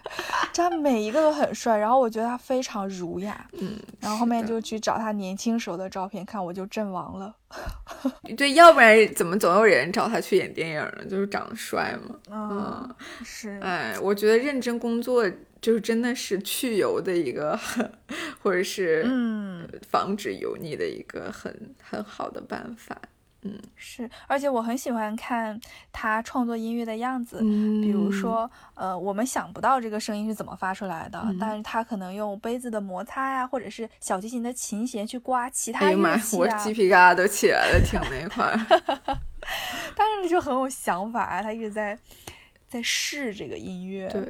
[0.52, 1.78] 这他每一个都很帅。
[1.78, 7.36] 然后我觉得他非常儒雅，嗯，然后后面就去找他年轻时候的照片看，我就阵亡了。
[8.38, 11.06] 对，要不然怎么总有人找他去演电影呢？
[11.10, 12.16] 就是长得帅嘛。
[12.32, 15.26] 嗯，是，哎，我觉得认真工作
[15.62, 17.60] 就是真的是去油的一个，
[18.42, 22.98] 或者是嗯，防止油腻的一个很很好的办法。
[23.42, 25.58] 嗯是，而且我很喜欢看
[25.94, 27.40] 他创作音乐的样子。
[27.42, 39.20] 嗯比如，说，呃，我们想不到这个声音是怎么发出来的，嗯但是他可能用杯子的摩擦呀、或者是小提琴的琴弦去刮其他哎呀妈呀，我鸡皮疙瘩都起来了，听那 块儿。
[39.96, 41.98] 但是就很有想法啊，他一直在
[42.68, 44.10] 在试这个音乐。
[44.10, 44.22] 对，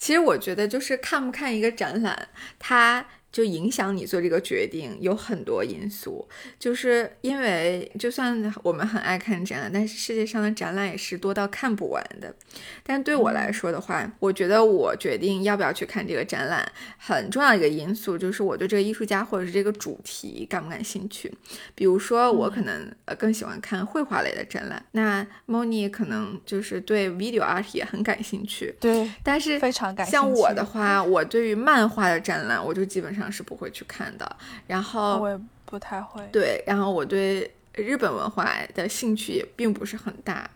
[0.00, 2.28] 其实我觉得就是看不看一个展览，
[2.58, 6.28] 它就影响你做这个决定有很多因素。
[6.58, 12.34] 就是因为就算我们很爱看展览，但是世界上的展览也是多到看不完的。
[12.82, 21.32] 但对我来说的话，我觉得我决定要不要去看这个展览，很重要一个因素就是我对这个艺术家或者是这个主题感不感兴趣。
[21.74, 28.74] 比如说，我可能呃更喜欢看绘画类的展览，那 Moni 可能就是对 video art 也很感兴趣。
[28.80, 30.12] 对，但是非常感兴趣。
[30.12, 34.36] 像我的话，我对于漫画的展览，我就基本上是不会去看的。
[34.68, 36.24] 然后我也不太会。
[36.30, 40.48] 对，然后我对日本文化的兴趣也并不是很大。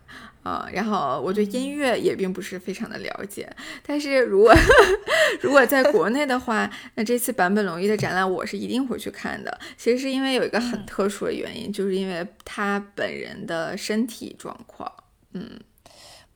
[0.45, 3.51] 啊、然后我对音乐也并不是非常的了解，
[3.83, 4.55] 但是如果
[5.41, 9.59] 如果在国内的话， 那这次坂本龙一的展览我是一定会去看的。
[9.79, 14.93] 其实是因为有一个很特殊的原因，就是因为他本人的身体状况，
[15.33, 15.59] 嗯，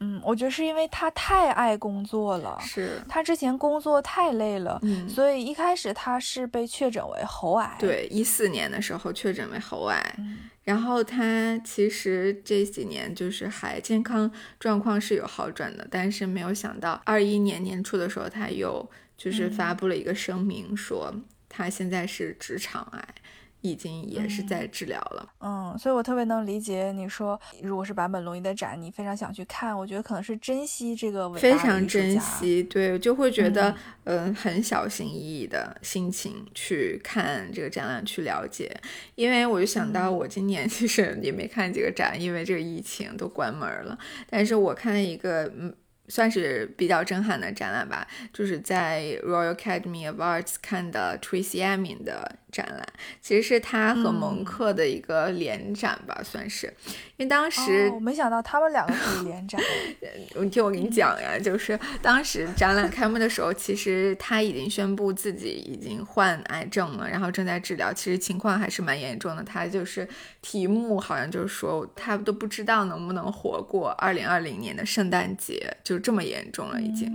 [0.01, 10.39] 嗯，我觉得是因为他太爱工作了，是，他之前工作太累了，嗯，所以一开始他是被确诊为喉癌。，对，一四年的时候确诊为喉癌，嗯。
[10.65, 14.31] 然后他其实这几年就是还健康
[14.61, 18.87] 状况是有好转的，但是没有想到二一年年初的时候，他又
[19.17, 21.15] 就是发布了一个声明说
[21.49, 23.09] 他现在是直肠癌，
[23.61, 25.29] 已经也是在治疗了。
[25.41, 32.19] 嗯，所以我特别能理解你说，如果是坂本龙一的展，你非常想去看，我觉得可能是珍惜这个伟大非常珍。
[32.19, 38.75] 惜，对，就会觉得，嗯、很小心翼翼的心情去看这个展览，去了解。
[39.15, 43.99] 因为我就想到，我今年 其实也没看几个展，因为这个疫情都关门了。
[44.29, 45.73] 但是我看一个，嗯，
[46.09, 52.87] 算是比较震撼的展览吧，就是在 Royal Academy of Arts 看的 Tracy Emin 的展览，
[53.21, 56.73] 其实是他和蒙克的一个联展吧，算是。
[57.17, 59.61] 因为当时我没想到他们两个可以联展。
[60.41, 69.43] 你听我给你讲呀，就是当时展览开幕的时候，其实他已经宣布自己已经患癌症了，然后正在治疗，其实情况还是蛮严重的。
[69.43, 70.09] 他就是
[70.41, 77.13] 题目好像就是说他都不知道能不能活过二零二零年的圣诞节，就这么严重了已经。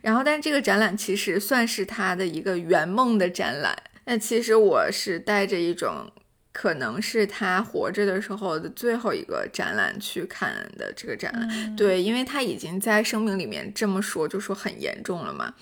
[0.00, 3.76] 然后，但是这个展览其实算是他的一个圆梦的展览。
[4.04, 6.10] 那其实我是带着一种。
[6.54, 15.54] 可能是他活着的时候的最后一个展览去看的这个展览，对，因为他已经在声明里面这么说，就说很严重了嘛。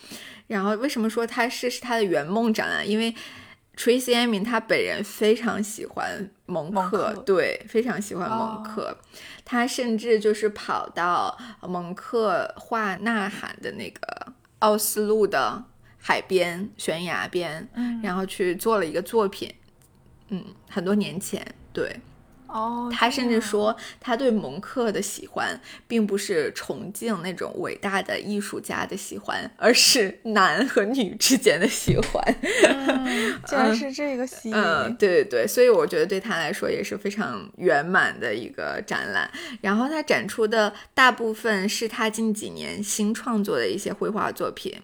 [0.48, 2.90] 然后为什么说他是是他的圆梦展览？
[2.90, 3.14] 因为
[3.76, 8.98] Tracy Emin 他本人非常喜欢蒙克，对，非常喜欢蒙克，
[9.44, 15.66] 他甚至就是跑到蒙克画《呐喊》的那个奥斯陆的
[16.00, 17.68] 海边悬崖边，
[18.02, 19.52] 然后去做了一个作品。
[20.28, 22.00] 嗯，很多年前，对。
[22.52, 32.36] 哦，他甚至说，他对蒙克的喜欢，并不是崇敬那种伟大的艺术家的喜欢，而是男和女之间的喜欢。
[33.46, 34.56] 竟然是这个吸引。
[34.56, 39.30] 嗯，对对对，所以我觉得对他来说也是非常圆满的一个展览。
[39.60, 44.76] 然后他展出的大部分是他近几年新创作的一些绘画作品。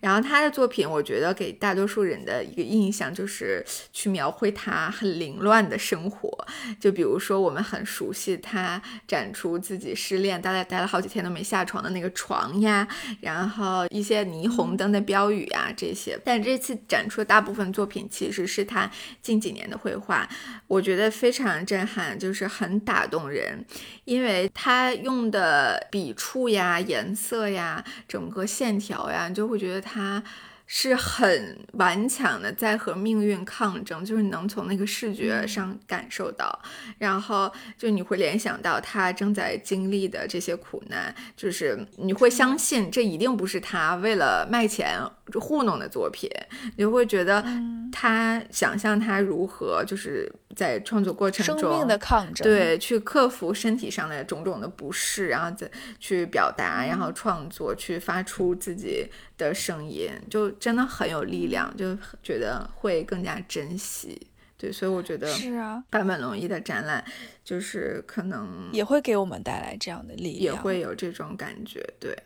[0.00, 6.46] 然后他的作品，我觉得给大多数人的一个印象就是去描绘他很凌乱的生活，
[6.78, 7.07] 就比如。
[7.08, 12.86] 比如说，我们很熟悉他展出自己失恋，大概待了好几天都没下床的那个床呀，
[13.22, 16.20] 然后一些霓虹灯的标语呀这些。
[16.22, 18.90] 但这次展出的大部分作品其实是他
[19.22, 20.28] 近几年的绘画，
[20.66, 23.64] 我觉得非常震撼，就是很打动人，
[24.04, 30.22] 因为他用的笔触呀、颜色呀、整个线条呀，你就会觉得他。
[30.70, 36.56] 是很顽强的，在和命运抗争，就是能从那个视觉上感受到，
[36.98, 45.00] 然后就你会联想到他正在经历的这些苦难，就是你会相信这一定不是他为了卖钱
[45.40, 46.30] 糊弄的作品，
[46.76, 47.42] 你会觉得
[47.90, 59.06] 他想象他如何就是在创作过程中生命的抗争，对，去克服身体上的种种的不适，然后再去表达，然后创作，去发出自己
[59.38, 60.48] 的声音，就。
[60.58, 64.20] 真的很有力量，就觉得会更加珍惜。
[64.56, 67.04] 对，所以我觉得是啊，坂本龙一的展览
[67.44, 71.80] 就是可能也会给我们带来这样的力量，也会有这种感觉。
[72.00, 72.16] 对，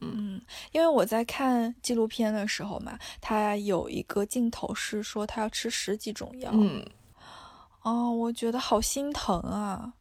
[0.00, 0.40] 嗯，
[0.72, 6.82] 因为我在看纪录片的时候嘛，他有一个镜头是说他要吃十几种药，嗯，
[7.84, 9.92] 哦，我觉得好心疼啊。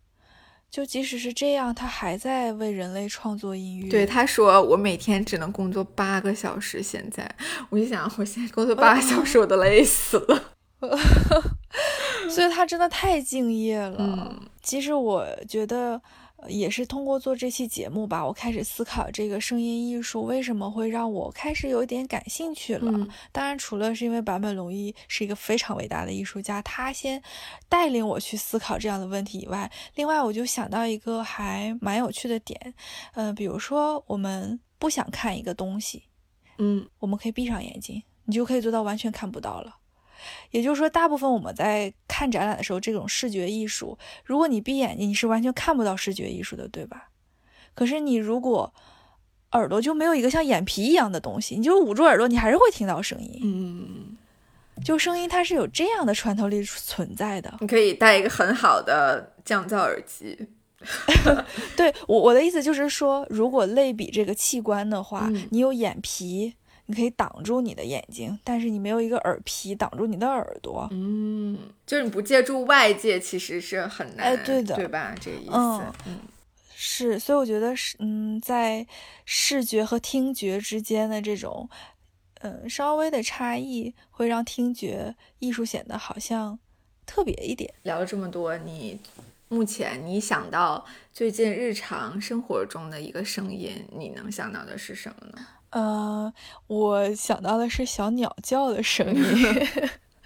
[0.72, 3.90] 就即使是这样，他还在为人类创作音乐。
[3.90, 6.82] 对，他说我每天只能工作八个小时。
[6.82, 7.30] 现在，
[7.70, 10.44] 我就想，我现在工作八个小时，我都累死了。
[12.28, 13.98] 所以，他真的太敬业了。
[14.00, 16.02] 嗯，其实我觉得。
[16.48, 22.92] 也是通过做这期节目吧，我开始思考这个声音艺术为什么会让我开始有点感兴趣了。
[23.32, 27.22] 当然，除了是因为坂本龙一是一个非常伟大的艺术家，他先
[27.68, 32.74] 带领我去思考这样的问题以外，另外我就想到一个还蛮有趣的点，
[33.14, 36.04] 嗯，比如说我们不想看一个东西，
[36.58, 39.78] 嗯，我们可以闭上眼睛，你就可以做到完全看不到了。
[40.52, 47.10] 也就是说，大部分我们在看展览的时候，这种视觉艺术，如果你闭眼睛，你是完全看不到视觉艺术的，对吧？
[47.76, 48.74] 可是你如果
[49.54, 53.40] 耳朵就没有一个像眼皮一样的东西，你就捂住耳朵，你还是会听到声音。
[53.44, 54.18] 嗯，
[54.84, 57.54] 就声音它是有这样的穿透力存在的。
[57.62, 60.48] 你可以戴一个很好的降噪耳机。
[61.78, 66.54] 对我我的意思就是说，如果类比这个器官的话，你有眼皮。
[66.86, 70.88] 你可以挡住你的眼睛，但是你没有一个耳皮挡住你的耳朵。
[70.92, 74.28] 嗯，就是你不借助外界，其实是很难。
[74.28, 75.16] 哎，对的，对吧？
[75.20, 75.52] 这个意思。
[75.54, 76.20] 嗯，
[76.76, 78.86] 是，所以我觉得是，嗯，在
[79.24, 81.70] 视觉和听觉之间的这种，
[82.42, 86.60] 嗯，稍微的差异，会让听觉艺术显得好像
[87.06, 87.74] 特别一点。
[87.84, 89.00] 聊了这么多，你
[89.48, 95.48] 目前你想到最近日常生活中的一个声音，你能想到的是什么呢？
[95.74, 96.32] 呃，
[96.68, 99.68] 我想到的是小鸟叫的声音，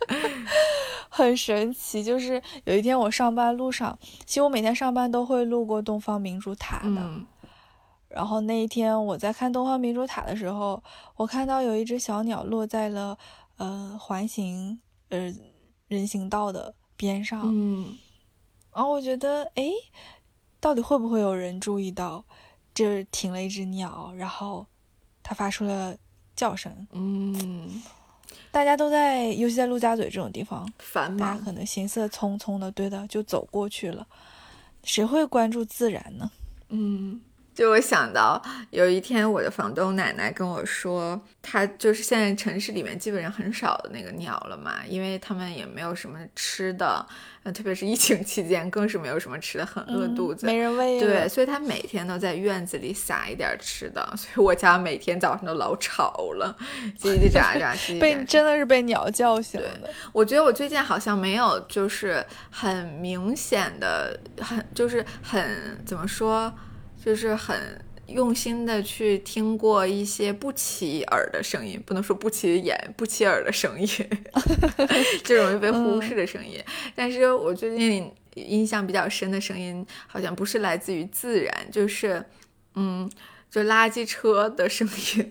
[1.10, 2.04] 很神奇。
[2.04, 7.22] 就是有一天我上班路上，其实我每天上班都会路过东方明珠塔的。
[8.10, 10.82] 然后那一天我在看东方明珠塔的时候，
[11.16, 13.18] 我看到有一只小鸟落在了
[13.58, 14.80] 呃环形
[15.10, 15.34] 呃
[15.88, 17.42] 人行道的边上。
[17.46, 17.96] 嗯，
[18.74, 19.72] 然后我觉得，哎，
[20.60, 22.26] 到底会不会有人注意到？
[22.74, 24.68] 这停了一只鸟，然后
[25.28, 25.94] 它发出了
[26.38, 26.72] 叫声。
[26.94, 27.84] 嗯，
[28.50, 34.08] 大家都在，尤其在陆家嘴这种地方，繁忙大家可能行色匆匆的，对的，就走过去了。
[34.84, 36.32] 谁会关注自然呢？
[36.70, 37.20] 嗯，
[37.58, 38.40] 就我想到
[38.70, 47.04] 有一天，我的房东奶奶跟我说，她就是现在城市里面基本上很少的那个鸟了嘛，因为他们也没有什么吃的，
[47.42, 50.46] 呃，特别是疫情期间，更是没有什么吃的，很饿肚子。
[50.46, 51.00] 嗯没人喂。
[51.00, 56.56] 对，所以她每天都在院子里撒一点吃的，所以我家每天早上都老吵了，
[57.00, 58.24] 叽叽喳喳，叽叽 喳被。
[58.26, 59.90] 真的是被鸟叫醒对的。
[60.12, 66.54] 我觉得我最近好像没有，就是很明显的，很就是很怎么说，
[67.04, 67.58] 就是很
[68.08, 73.88] 用心的去听过一些不起耳的声音，不能说不起眼、不起耳的声音，
[75.24, 76.64] 就容易被忽视的声音。
[76.96, 82.24] 但是我最近印象比较深的声音，好像不是来自于自然，就是
[82.76, 83.10] 嗯，
[83.50, 84.88] 就垃圾车的声
[85.18, 85.30] 音。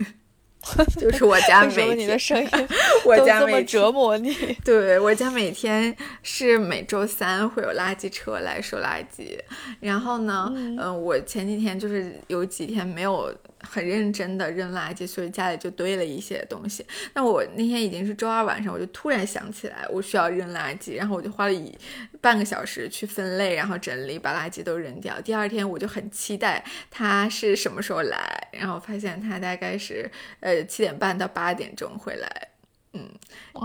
[0.98, 2.48] 就是我家为什么每天，你的声音
[3.04, 4.34] 我都这么家每折磨你？
[4.64, 9.38] 对我家每天是每周三会有垃圾车来收垃圾，
[9.80, 16.86] 然后呢，嗯、我前几天就是有几天没有很认真的扔垃圾，所以家里就堆了一些东西。
[17.14, 21.76] 那我那天已经是周二晚上，我就突然想起来我需要扔垃圾，然后我就花了一
[22.20, 25.20] 半个小时去分类，然后整理，把垃圾都扔掉。
[25.20, 32.48] 第二天我就很期待他是什么时候来，然后发现他大概是呃七点半到八点钟会来。
[32.92, 33.10] 嗯，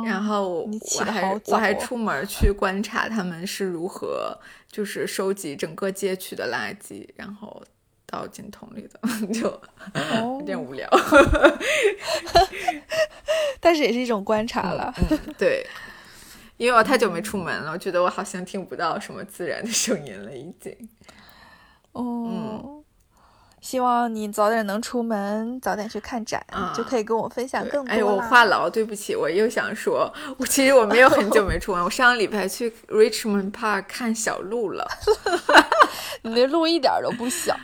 [0.05, 4.37] 然后我还我还出门去观察他们是如何
[4.69, 7.63] 就是收集整个街区的垃圾，然后
[8.11, 8.99] 倒进桶里的，
[9.33, 9.47] 就
[9.93, 10.87] 哦有点无聊。
[13.61, 14.93] 但是也是一种观察了。
[15.09, 15.65] 嗯，对，
[16.57, 20.75] 因为我太久没出门了，我觉得我好像听不到什么自然的声音了，已经。
[21.93, 22.80] 哦，
[23.61, 34.85] 希望你早点能出门，早点去看展，啊就可以跟我分享更多哎，我话痨，对不起，我又想说，我其实我没有很久没出门，我上个礼拜去 Richmond Park 看小鹿了。
[36.23, 37.55] 你那鹿一点儿都不小，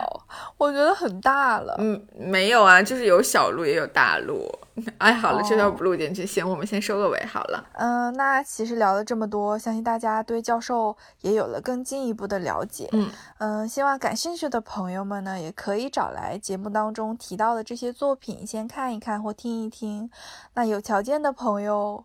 [0.57, 1.75] 我觉得很大了。
[1.79, 4.47] 嗯，没有啊，就是有小鹿也有大鹿。
[4.99, 7.65] 哎，好了，这段哦不录进去，行，我们先收个尾好了。
[7.73, 12.87] 嗯、那其实聊了这么多，相信大家对教授也有了更进一步的了解。
[12.91, 13.09] 嗯
[13.39, 20.09] 嗯，希望感兴趣的朋友们呢，也可以找来节目当中提到的这些作品先看一看或听一听。
[20.53, 22.03] 那有条件的朋友，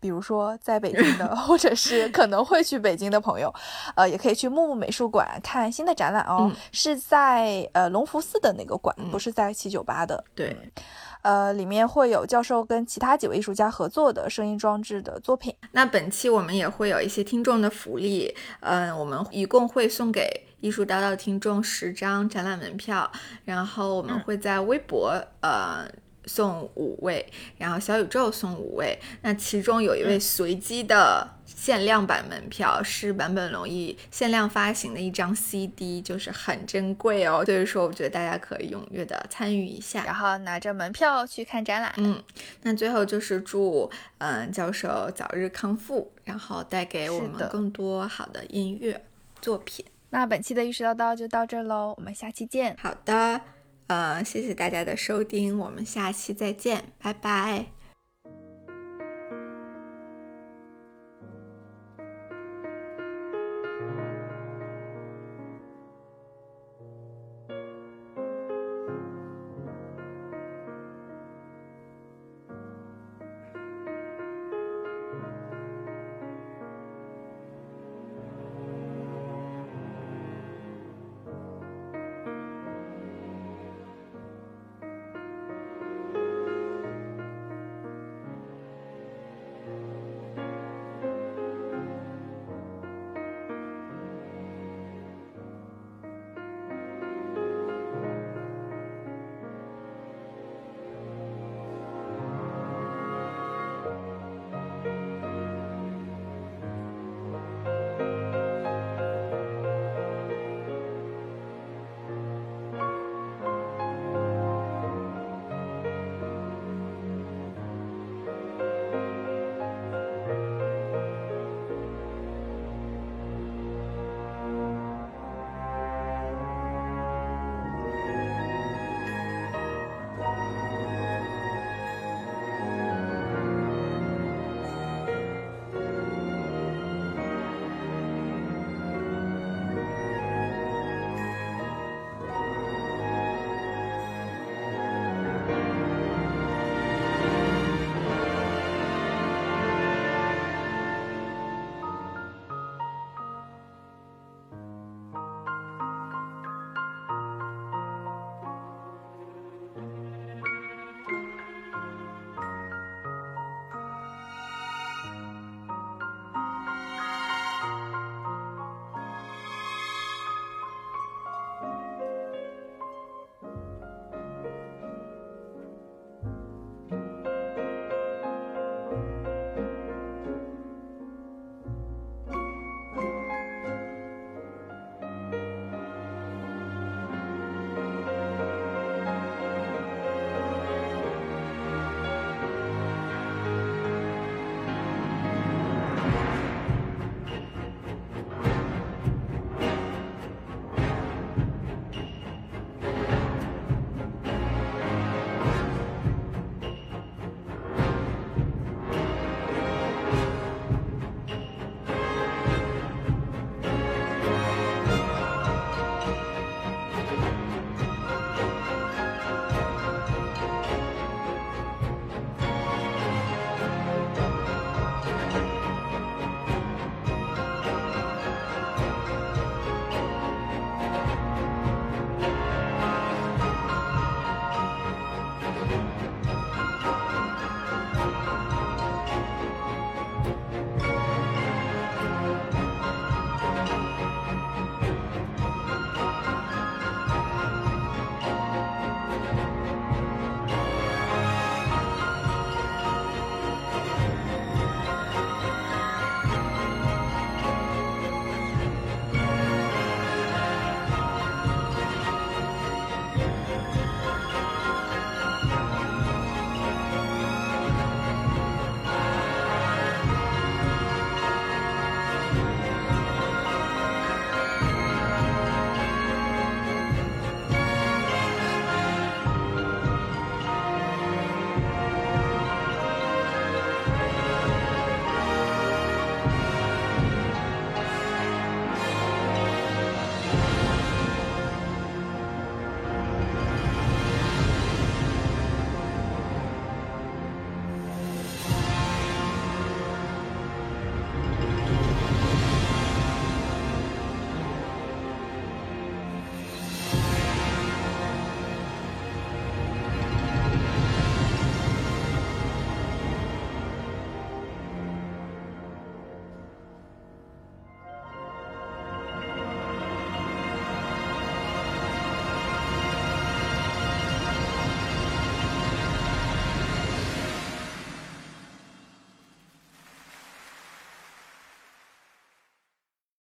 [0.00, 3.52] 比如说在北京的， 或者是可能会去北京的朋友，
[3.94, 10.24] 呃，也可以去木木美术馆看新的展览哦，嗯是在呃龙福寺的那个馆，嗯不是在七九八的。
[10.34, 10.82] 对嗯
[11.22, 15.54] 呃，里面会有教授跟其他几位艺术家合作的声音装置的作品。
[15.72, 23.10] 那本期我们也会有一些听众的福利，嗯，我们一共会送给艺术大道听众十张展览门票，
[23.44, 25.86] 然后我们会在微博、呃
[26.26, 31.26] 送五位，然后小宇宙送五位，那其中有一位随机的
[31.60, 41.92] 限量版门票是坂本龙一限量发行的一张 CD，就是很珍贵哦，所以说我觉得大家可以踊跃的参与一下，然后拿着门票去看展览。
[41.96, 42.22] 嗯，
[42.62, 49.04] 那最后就是祝嗯教授早日康复，然后带给我们更多好的音乐
[49.40, 49.84] 作品。
[50.10, 52.76] 那本期的玉石叨叨就到这喽，我们下期见。
[52.80, 53.40] 好的，
[53.88, 57.77] 呃，谢谢大家的收听，我们下期再见，拜拜。